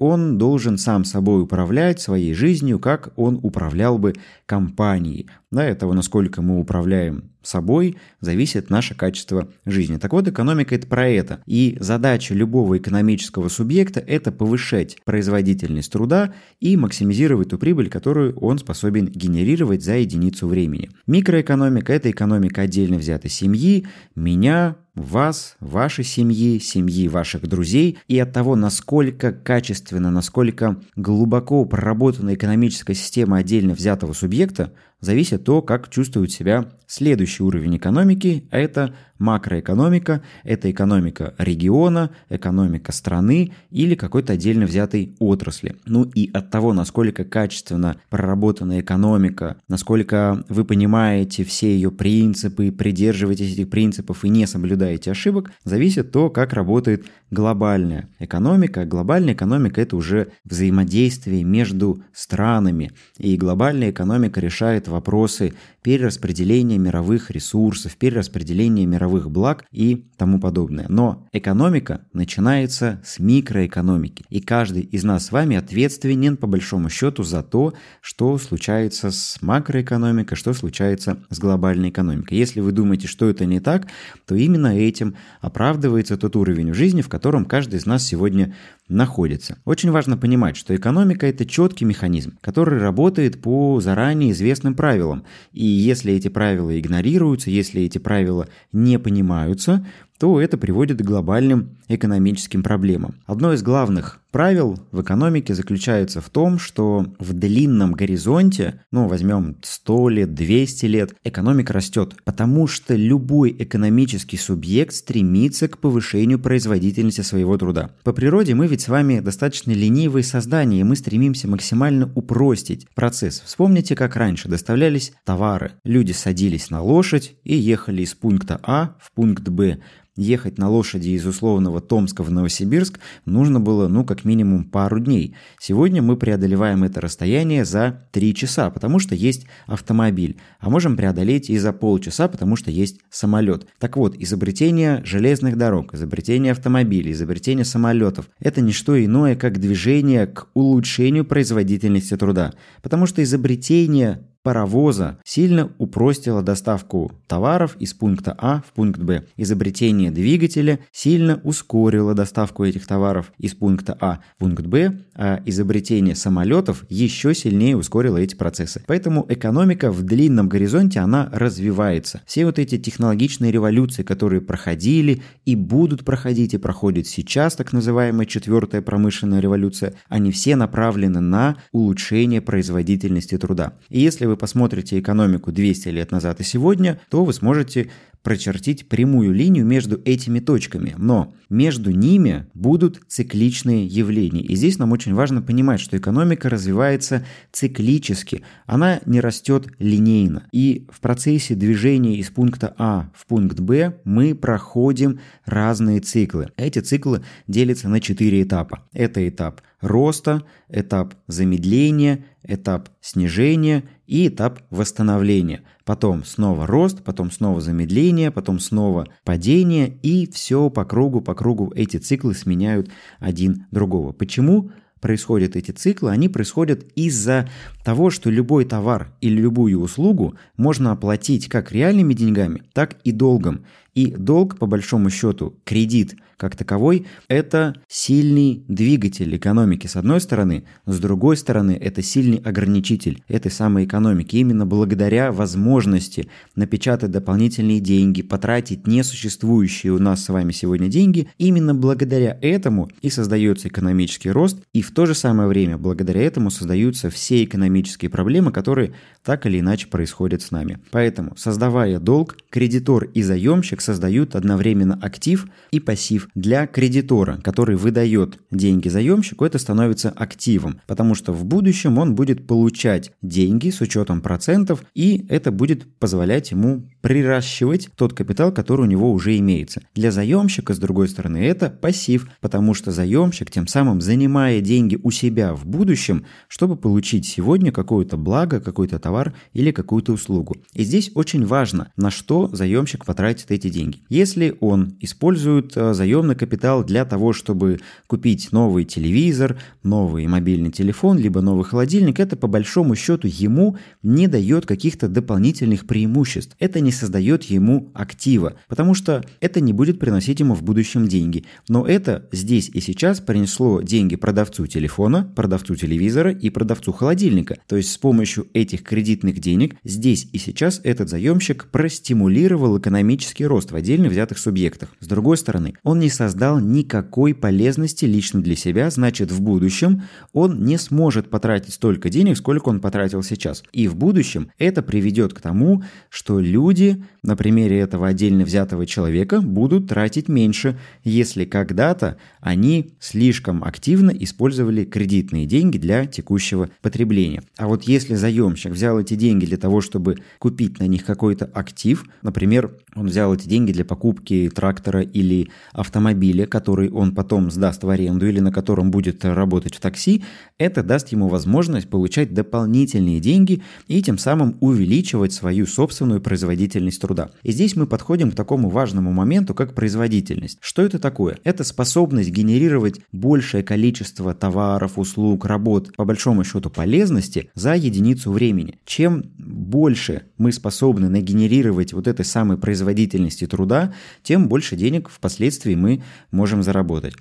он 0.00 0.38
должен 0.38 0.78
сам 0.78 1.04
собой 1.04 1.42
управлять 1.42 2.00
своей 2.00 2.34
жизнью, 2.34 2.78
как 2.78 3.12
он 3.16 3.40
управлял 3.42 3.98
бы 3.98 4.14
компанией. 4.46 5.26
Да, 5.50 5.64
этого, 5.64 5.92
насколько 5.92 6.42
мы 6.42 6.60
управляем 6.60 7.30
собой, 7.42 7.96
зависит 8.20 8.70
наше 8.70 8.94
качество 8.94 9.48
жизни. 9.64 9.96
Так 9.96 10.12
вот, 10.12 10.28
экономика– 10.28 10.74
это 10.76 10.86
про 10.86 11.08
это. 11.08 11.40
И 11.46 11.76
задача 11.80 12.34
любого 12.34 12.76
экономического 12.78 13.48
субъекта– 13.48 14.00
это 14.06 14.32
повышать 14.32 14.98
производительность 15.04 15.92
труда 15.92 16.34
и 16.60 16.76
максимизировать 16.76 17.50
ту 17.50 17.58
прибыль, 17.58 17.88
которую 17.88 18.36
он 18.38 18.58
способен 18.58 19.06
генерировать 19.06 19.82
за 19.82 19.96
единицу 19.96 20.46
времени. 20.48 20.90
Микроэкономика– 21.06 21.92
это 21.94 22.10
экономика 22.10 22.62
отдельно 22.62 22.98
взятой 22.98 23.30
семьи, 23.30 23.86
меня, 24.14 24.76
вас, 24.96 25.56
вашей 25.60 26.04
семьи, 26.04 26.58
семьи 26.58 27.06
ваших 27.06 27.46
друзей 27.46 27.98
и 28.08 28.18
от 28.18 28.32
того, 28.32 28.56
насколько 28.56 29.30
качественно, 29.30 30.10
насколько 30.10 30.80
глубоко 30.96 31.64
проработана 31.66 32.34
экономическая 32.34 32.94
система 32.94 33.36
отдельно 33.36 33.74
взятого 33.74 34.14
субъекта, 34.14 34.72
зависит 35.00 35.44
то, 35.44 35.62
как 35.62 35.88
чувствует 35.88 36.30
себя 36.30 36.70
следующий 36.86 37.42
уровень 37.42 37.76
экономики, 37.76 38.48
а 38.50 38.58
это 38.58 38.94
макроэкономика, 39.18 40.22
это 40.44 40.70
экономика 40.70 41.34
региона, 41.38 42.10
экономика 42.28 42.92
страны 42.92 43.52
или 43.70 43.94
какой-то 43.94 44.34
отдельно 44.34 44.66
взятой 44.66 45.16
отрасли. 45.18 45.76
Ну 45.86 46.04
и 46.04 46.30
от 46.32 46.50
того, 46.50 46.72
насколько 46.72 47.24
качественно 47.24 47.96
проработана 48.10 48.80
экономика, 48.80 49.56
насколько 49.68 50.44
вы 50.48 50.64
понимаете 50.64 51.44
все 51.44 51.74
ее 51.74 51.90
принципы, 51.90 52.70
придерживаетесь 52.70 53.54
этих 53.54 53.70
принципов 53.70 54.24
и 54.24 54.28
не 54.28 54.46
соблюдаете 54.46 55.10
ошибок, 55.10 55.50
зависит 55.64 56.12
то, 56.12 56.30
как 56.30 56.52
работает 56.52 57.06
глобальная 57.30 58.08
экономика. 58.18 58.84
Глобальная 58.84 59.34
экономика– 59.34 59.80
это 59.82 59.96
уже 59.96 60.28
взаимодействие 60.44 61.42
между 61.42 62.02
странами, 62.12 62.92
и 63.18 63.36
глобальная 63.36 63.90
экономика 63.90 64.40
решает 64.40 64.88
вопросы 64.96 65.52
перераспределения 65.82 66.78
мировых 66.78 67.30
ресурсов, 67.30 67.96
перераспределения 67.96 68.86
мировых 68.86 69.30
благ 69.30 69.64
и 69.70 70.06
тому 70.16 70.40
подобное. 70.40 70.86
Но 70.88 71.26
экономика 71.32 72.00
начинается 72.12 73.02
с 73.04 73.18
микроэкономики, 73.18 74.24
и 74.30 74.40
каждый 74.40 74.82
из 74.82 75.04
нас 75.04 75.26
с 75.26 75.32
вами 75.32 75.56
ответственен 75.56 76.36
по 76.36 76.46
большому 76.46 76.88
счету 76.88 77.22
за 77.22 77.42
то, 77.42 77.74
что 78.00 78.38
случается 78.38 79.10
с 79.10 79.38
макроэкономикой, 79.42 80.36
что 80.36 80.54
случается 80.54 81.18
с 81.28 81.38
глобальной 81.38 81.90
экономикой. 81.90 82.38
Если 82.38 82.60
вы 82.60 82.72
думаете, 82.72 83.06
что 83.06 83.28
это 83.28 83.44
не 83.44 83.60
так, 83.60 83.86
то 84.26 84.34
именно 84.34 84.76
этим 84.76 85.14
оправдывается 85.40 86.16
тот 86.16 86.36
уровень 86.36 86.72
в 86.72 86.74
жизни, 86.74 87.02
в 87.02 87.08
котором 87.08 87.44
каждый 87.44 87.76
из 87.76 87.86
нас 87.86 88.02
сегодня 88.02 88.54
находится. 88.88 89.58
Очень 89.64 89.90
важно 89.90 90.16
понимать, 90.16 90.56
что 90.56 90.74
экономика– 90.74 91.26
это 91.28 91.44
четкий 91.44 91.84
механизм, 91.84 92.38
который 92.40 92.78
работает 92.78 93.40
по 93.40 93.80
заранее 93.80 94.32
известным 94.32 94.74
правилам. 94.74 95.24
И 95.52 95.64
если 95.64 96.12
эти 96.12 96.28
правила 96.28 96.78
игнорируются, 96.78 97.50
если 97.50 97.82
эти 97.82 97.98
правила 97.98 98.48
не 98.72 98.98
понимаются, 98.98 99.84
то 100.18 100.40
это 100.40 100.56
приводит 100.56 100.98
к 100.98 101.04
глобальным 101.04 101.76
экономическим 101.88 102.62
проблемам. 102.62 103.16
Одно 103.26 103.52
из 103.52 103.62
главных 103.62 104.20
правил 104.36 104.78
в 104.92 105.00
экономике 105.00 105.54
заключается 105.54 106.20
в 106.20 106.28
том, 106.28 106.58
что 106.58 107.06
в 107.18 107.32
длинном 107.32 107.94
горизонте, 107.94 108.82
ну 108.92 109.08
возьмем 109.08 109.56
100 109.62 110.08
лет, 110.10 110.34
200 110.34 110.84
лет, 110.84 111.14
экономика 111.24 111.72
растет, 111.72 112.14
потому 112.26 112.66
что 112.66 112.94
любой 112.94 113.56
экономический 113.58 114.36
субъект 114.36 114.92
стремится 114.92 115.68
к 115.68 115.78
повышению 115.78 116.38
производительности 116.38 117.22
своего 117.22 117.56
труда. 117.56 117.92
По 118.04 118.12
природе 118.12 118.54
мы 118.54 118.66
ведь 118.66 118.82
с 118.82 118.88
вами 118.88 119.20
достаточно 119.20 119.70
ленивые 119.72 120.22
создания, 120.22 120.80
и 120.80 120.84
мы 120.84 120.96
стремимся 120.96 121.48
максимально 121.48 122.12
упростить 122.14 122.86
процесс. 122.94 123.42
Вспомните, 123.42 123.96
как 123.96 124.16
раньше 124.16 124.50
доставлялись 124.50 125.14
товары. 125.24 125.72
Люди 125.82 126.12
садились 126.12 126.68
на 126.68 126.82
лошадь 126.82 127.36
и 127.42 127.56
ехали 127.56 128.02
из 128.02 128.12
пункта 128.12 128.60
А 128.62 128.96
в 129.00 129.12
пункт 129.12 129.48
Б. 129.48 129.78
Ехать 130.16 130.56
на 130.56 130.70
лошади 130.70 131.10
из 131.10 131.26
условного 131.26 131.82
Томска 131.82 132.22
в 132.22 132.30
Новосибирск 132.30 132.98
нужно 133.26 133.60
было, 133.60 133.86
ну, 133.86 134.02
как 134.02 134.24
минимум 134.26 134.64
пару 134.64 135.00
дней. 135.00 135.34
Сегодня 135.58 136.02
мы 136.02 136.16
преодолеваем 136.16 136.84
это 136.84 137.00
расстояние 137.00 137.64
за 137.64 138.06
3 138.12 138.34
часа, 138.34 138.70
потому 138.70 138.98
что 138.98 139.14
есть 139.14 139.46
автомобиль. 139.66 140.38
А 140.60 140.68
можем 140.68 140.96
преодолеть 140.96 141.48
и 141.48 141.56
за 141.56 141.72
полчаса, 141.72 142.28
потому 142.28 142.56
что 142.56 142.70
есть 142.70 143.00
самолет. 143.08 143.66
Так 143.78 143.96
вот, 143.96 144.14
изобретение 144.18 145.02
железных 145.04 145.56
дорог, 145.56 145.94
изобретение 145.94 146.52
автомобилей, 146.52 147.12
изобретение 147.12 147.64
самолетов– 147.64 148.28
это 148.40 148.60
не 148.60 148.72
что 148.72 149.02
иное, 149.02 149.36
как 149.36 149.58
движение 149.58 150.26
к 150.26 150.48
улучшению 150.54 151.24
производительности 151.24 152.16
труда. 152.16 152.52
Потому 152.82 153.06
что 153.06 153.22
изобретение 153.22 154.26
паровоза 154.46 155.18
сильно 155.24 155.72
упростило 155.78 156.40
доставку 156.40 157.10
товаров 157.26 157.76
из 157.80 157.94
пункта 157.94 158.32
А 158.38 158.62
в 158.64 158.74
пункт 158.74 159.00
Б. 159.00 159.24
Изобретение 159.36 160.12
двигателя 160.12 160.78
сильно 160.92 161.40
ускорило 161.42 162.14
доставку 162.14 162.64
этих 162.64 162.86
товаров 162.86 163.32
из 163.38 163.54
пункта 163.54 163.98
А 164.00 164.20
в 164.36 164.38
пункт 164.38 164.64
Б, 164.64 165.00
а 165.16 165.42
изобретение 165.46 166.14
самолетов 166.14 166.84
еще 166.88 167.34
сильнее 167.34 167.76
ускорило 167.76 168.18
эти 168.18 168.36
процессы. 168.36 168.84
Поэтому 168.86 169.26
экономика 169.28 169.90
в 169.90 170.04
длинном 170.04 170.48
горизонте, 170.48 171.00
она 171.00 171.28
развивается. 171.32 172.20
Все 172.24 172.46
вот 172.46 172.60
эти 172.60 172.78
технологичные 172.78 173.50
революции, 173.50 174.04
которые 174.04 174.42
проходили 174.42 175.22
и 175.44 175.56
будут 175.56 176.04
проходить 176.04 176.54
и 176.54 176.58
проходят 176.58 177.08
сейчас, 177.08 177.56
так 177.56 177.72
называемая 177.72 178.26
четвертая 178.26 178.80
промышленная 178.80 179.40
революция, 179.40 179.94
они 180.08 180.30
все 180.30 180.54
направлены 180.54 181.18
на 181.18 181.56
улучшение 181.72 182.40
производительности 182.40 183.36
труда. 183.38 183.72
И 183.88 183.98
если 183.98 184.35
посмотрите 184.36 184.98
экономику 184.98 185.52
200 185.52 185.88
лет 185.88 186.10
назад 186.10 186.40
и 186.40 186.44
сегодня, 186.44 187.00
то 187.10 187.24
вы 187.24 187.32
сможете 187.32 187.90
прочертить 188.26 188.88
прямую 188.88 189.32
линию 189.32 189.64
между 189.64 190.02
этими 190.04 190.40
точками. 190.40 190.96
Но 190.98 191.32
между 191.48 191.92
ними 191.92 192.46
будут 192.54 193.00
цикличные 193.06 193.86
явления. 193.86 194.40
И 194.40 194.56
здесь 194.56 194.80
нам 194.80 194.90
очень 194.90 195.14
важно 195.14 195.42
понимать, 195.42 195.78
что 195.78 195.96
экономика 195.96 196.50
развивается 196.50 197.24
циклически. 197.52 198.42
Она 198.66 199.00
не 199.06 199.20
растет 199.20 199.68
линейно. 199.78 200.48
И 200.50 200.88
в 200.90 200.98
процессе 201.00 201.54
движения 201.54 202.16
из 202.16 202.30
пункта 202.30 202.74
А 202.78 203.12
в 203.14 203.26
пункт 203.26 203.60
Б 203.60 204.00
мы 204.02 204.34
проходим 204.34 205.20
разные 205.44 206.00
циклы. 206.00 206.50
Эти 206.56 206.80
циклы 206.80 207.22
делятся 207.46 207.88
на 207.88 208.00
четыре 208.00 208.42
этапа. 208.42 208.88
Это 208.92 209.28
этап 209.28 209.60
роста, 209.80 210.42
этап 210.68 211.14
замедления, 211.28 212.24
этап 212.42 212.88
снижения 213.00 213.84
и 214.06 214.28
этап 214.28 214.60
восстановления. 214.70 215.62
Потом 215.84 216.24
снова 216.24 216.66
рост, 216.66 217.02
потом 217.04 217.30
снова 217.30 217.60
замедление, 217.60 218.30
потом 218.30 218.58
снова 218.58 219.06
падение 219.24 219.98
и 220.02 220.30
все 220.30 220.70
по 220.70 220.84
кругу, 220.84 221.20
по 221.20 221.34
кругу 221.34 221.72
эти 221.74 221.96
циклы 221.96 222.34
сменяют 222.34 222.90
один 223.20 223.66
другого. 223.70 224.12
Почему? 224.12 224.70
происходят 225.00 225.54
эти 225.54 225.70
циклы? 225.70 226.10
Они 226.10 226.28
происходят 226.28 226.82
из-за 226.94 227.48
того, 227.84 228.10
что 228.10 228.30
любой 228.30 228.64
товар 228.64 229.12
или 229.20 229.40
любую 229.40 229.80
услугу 229.80 230.34
можно 230.56 230.92
оплатить 230.92 231.48
как 231.48 231.70
реальными 231.70 232.14
деньгами, 232.14 232.62
так 232.72 232.96
и 233.04 233.12
долгом. 233.12 233.64
И 233.96 234.14
долг, 234.14 234.58
по 234.58 234.66
большому 234.66 235.08
счету, 235.08 235.58
кредит 235.64 236.16
как 236.36 236.54
таковой, 236.54 237.06
это 237.28 237.74
сильный 237.88 238.62
двигатель 238.68 239.34
экономики 239.34 239.86
с 239.86 239.96
одной 239.96 240.20
стороны, 240.20 240.64
с 240.84 240.98
другой 240.98 241.38
стороны, 241.38 241.78
это 241.80 242.02
сильный 242.02 242.36
ограничитель 242.38 243.22
этой 243.26 243.50
самой 243.50 243.86
экономики. 243.86 244.36
Именно 244.36 244.66
благодаря 244.66 245.32
возможности 245.32 246.28
напечатать 246.54 247.10
дополнительные 247.10 247.80
деньги, 247.80 248.20
потратить 248.20 248.86
несуществующие 248.86 249.92
у 249.94 249.98
нас 249.98 250.24
с 250.24 250.28
вами 250.28 250.52
сегодня 250.52 250.88
деньги, 250.88 251.28
именно 251.38 251.74
благодаря 251.74 252.38
этому 252.42 252.90
и 253.00 253.08
создается 253.08 253.68
экономический 253.68 254.30
рост, 254.30 254.58
и 254.74 254.82
в 254.82 254.92
то 254.92 255.06
же 255.06 255.14
самое 255.14 255.48
время 255.48 255.78
благодаря 255.78 256.20
этому 256.20 256.50
создаются 256.50 257.08
все 257.08 257.44
экономические 257.44 258.10
проблемы, 258.10 258.52
которые 258.52 258.92
так 259.24 259.46
или 259.46 259.60
иначе 259.60 259.86
происходят 259.86 260.42
с 260.42 260.50
нами. 260.50 260.80
Поэтому, 260.90 261.34
создавая 261.36 261.98
долг, 261.98 262.36
кредитор 262.50 263.04
и 263.04 263.22
заемщик 263.22 263.80
создают 263.86 264.34
одновременно 264.34 264.98
актив 265.00 265.46
и 265.70 265.80
пассив. 265.80 266.28
Для 266.34 266.66
кредитора, 266.66 267.38
который 267.42 267.76
выдает 267.76 268.38
деньги 268.50 268.88
заемщику, 268.88 269.44
это 269.44 269.58
становится 269.58 270.10
активом, 270.10 270.80
потому 270.86 271.14
что 271.14 271.32
в 271.32 271.44
будущем 271.44 271.98
он 271.98 272.14
будет 272.14 272.46
получать 272.46 273.12
деньги 273.22 273.70
с 273.70 273.80
учетом 273.80 274.20
процентов, 274.20 274.84
и 274.94 275.24
это 275.28 275.50
будет 275.50 275.98
позволять 275.98 276.50
ему 276.50 276.88
приращивать 277.06 277.88
тот 277.94 278.14
капитал, 278.14 278.50
который 278.50 278.80
у 278.80 278.90
него 278.90 279.12
уже 279.12 279.38
имеется. 279.38 279.80
Для 279.94 280.10
заемщика, 280.10 280.74
с 280.74 280.78
другой 280.78 281.06
стороны, 281.08 281.38
это 281.38 281.70
пассив, 281.70 282.28
потому 282.40 282.74
что 282.74 282.90
заемщик 282.90 283.48
тем 283.48 283.68
самым 283.68 284.00
занимая 284.00 284.60
деньги 284.60 284.98
у 285.00 285.12
себя 285.12 285.54
в 285.54 285.64
будущем, 285.64 286.26
чтобы 286.48 286.74
получить 286.74 287.24
сегодня 287.24 287.70
какое-то 287.70 288.16
благо, 288.16 288.58
какой-то 288.58 288.98
товар 288.98 289.34
или 289.52 289.70
какую-то 289.70 290.14
услугу. 290.14 290.56
И 290.72 290.82
здесь 290.82 291.12
очень 291.14 291.46
важно, 291.46 291.92
на 291.96 292.10
что 292.10 292.48
заемщик 292.52 293.04
потратит 293.04 293.52
эти 293.52 293.68
деньги. 293.68 294.00
Если 294.08 294.56
он 294.58 294.96
использует 294.98 295.76
э, 295.76 295.94
заемный 295.94 296.34
капитал 296.34 296.82
для 296.82 297.04
того, 297.04 297.32
чтобы 297.32 297.78
купить 298.08 298.50
новый 298.50 298.84
телевизор, 298.84 299.60
новый 299.84 300.26
мобильный 300.26 300.72
телефон, 300.72 301.18
либо 301.18 301.40
новый 301.40 301.64
холодильник, 301.64 302.18
это 302.18 302.34
по 302.34 302.48
большому 302.48 302.96
счету 302.96 303.28
ему 303.28 303.76
не 304.02 304.26
дает 304.26 304.66
каких-то 304.66 305.06
дополнительных 305.06 305.86
преимуществ. 305.86 306.56
Это 306.58 306.80
не 306.80 306.95
создает 306.96 307.44
ему 307.44 307.90
актива, 307.94 308.54
потому 308.68 308.94
что 308.94 309.24
это 309.40 309.60
не 309.60 309.72
будет 309.72 310.00
приносить 310.00 310.40
ему 310.40 310.54
в 310.54 310.62
будущем 310.62 311.06
деньги. 311.06 311.44
Но 311.68 311.86
это 311.86 312.28
здесь 312.32 312.68
и 312.72 312.80
сейчас 312.80 313.20
принесло 313.20 313.80
деньги 313.80 314.16
продавцу 314.16 314.66
телефона, 314.66 315.30
продавцу 315.36 315.76
телевизора 315.76 316.32
и 316.32 316.50
продавцу 316.50 316.92
холодильника. 316.92 317.58
То 317.66 317.76
есть 317.76 317.92
с 317.92 317.98
помощью 317.98 318.48
этих 318.54 318.82
кредитных 318.82 319.38
денег 319.38 319.76
здесь 319.84 320.28
и 320.32 320.38
сейчас 320.38 320.80
этот 320.82 321.08
заемщик 321.08 321.66
простимулировал 321.70 322.78
экономический 322.78 323.46
рост 323.46 323.70
в 323.70 323.76
отдельно 323.76 324.08
взятых 324.08 324.38
субъектах. 324.38 324.94
С 325.00 325.06
другой 325.06 325.36
стороны, 325.36 325.74
он 325.82 325.98
не 325.98 326.10
создал 326.10 326.60
никакой 326.60 327.34
полезности 327.34 328.04
лично 328.04 328.40
для 328.40 328.56
себя, 328.56 328.90
значит 328.90 329.30
в 329.30 329.40
будущем 329.40 330.02
он 330.32 330.64
не 330.64 330.78
сможет 330.78 331.30
потратить 331.30 331.74
столько 331.74 332.08
денег, 332.08 332.36
сколько 332.36 332.68
он 332.68 332.80
потратил 332.80 333.22
сейчас. 333.22 333.62
И 333.72 333.88
в 333.88 333.96
будущем 333.96 334.50
это 334.58 334.82
приведет 334.82 335.34
к 335.34 335.40
тому, 335.40 335.82
что 336.08 336.40
люди 336.40 336.85
люди 336.86 337.02
на 337.22 337.36
примере 337.36 337.80
этого 337.80 338.06
отдельно 338.06 338.44
взятого 338.44 338.86
человека 338.86 339.40
будут 339.40 339.88
тратить 339.88 340.28
меньше, 340.28 340.78
если 341.02 341.44
когда-то 341.44 342.16
они 342.40 342.94
слишком 343.00 343.64
активно 343.64 344.10
использовали 344.10 344.84
кредитные 344.84 345.46
деньги 345.46 345.78
для 345.78 346.06
текущего 346.06 346.70
потребления. 346.82 347.42
А 347.58 347.66
вот 347.66 347.84
если 347.84 348.14
заемщик 348.14 348.72
взял 348.72 349.00
эти 349.00 349.14
деньги 349.14 349.44
для 349.44 349.56
того, 349.56 349.80
чтобы 349.80 350.18
купить 350.38 350.78
на 350.78 350.84
них 350.84 351.04
какой-то 351.04 351.46
актив, 351.46 352.04
например, 352.22 352.76
он 352.94 353.06
взял 353.06 353.34
эти 353.34 353.48
деньги 353.48 353.72
для 353.72 353.84
покупки 353.84 354.50
трактора 354.54 355.02
или 355.02 355.50
автомобиля, 355.72 356.46
который 356.46 356.90
он 356.90 357.14
потом 357.14 357.50
сдаст 357.50 357.82
в 357.82 357.90
аренду 357.90 358.26
или 358.28 358.38
на 358.40 358.52
котором 358.52 358.90
будет 358.90 359.24
работать 359.24 359.74
в 359.74 359.80
такси, 359.80 360.22
это 360.58 360.82
даст 360.84 361.08
ему 361.08 361.28
возможность 361.28 361.90
получать 361.90 362.32
дополнительные 362.32 363.18
деньги 363.18 363.62
и 363.88 364.00
тем 364.00 364.18
самым 364.18 364.56
увеличивать 364.60 365.32
свою 365.32 365.66
собственную 365.66 366.20
производительность 366.20 366.65
труда. 366.74 367.30
И 367.42 367.52
здесь 367.52 367.76
мы 367.76 367.86
подходим 367.86 368.30
к 368.30 368.34
такому 368.34 368.68
важному 368.68 369.12
моменту, 369.12 369.54
как 369.54 369.74
производительность. 369.74 370.58
Что 370.60 370.82
это 370.82 370.98
такое? 370.98 371.38
Это 371.44 371.64
способность 371.64 372.30
генерировать 372.30 373.00
большее 373.12 373.62
количество 373.62 374.34
товаров, 374.34 374.98
услуг, 374.98 375.44
работ, 375.44 375.94
по 375.96 376.04
большому 376.04 376.44
счету 376.44 376.70
полезности 376.70 377.50
за 377.54 377.74
единицу 377.74 378.32
времени. 378.32 378.78
Чем 378.84 379.24
больше 379.38 380.22
мы 380.38 380.52
способны 380.52 381.08
нагенерировать 381.08 381.92
вот 381.92 382.06
этой 382.06 382.24
самой 382.24 382.58
производительности 382.58 383.46
труда, 383.46 383.94
тем 384.22 384.48
больше 384.48 384.76
денег 384.76 385.08
впоследствии 385.08 385.74
мы 385.74 386.02
можем 386.30 386.62
заработать. 386.62 387.14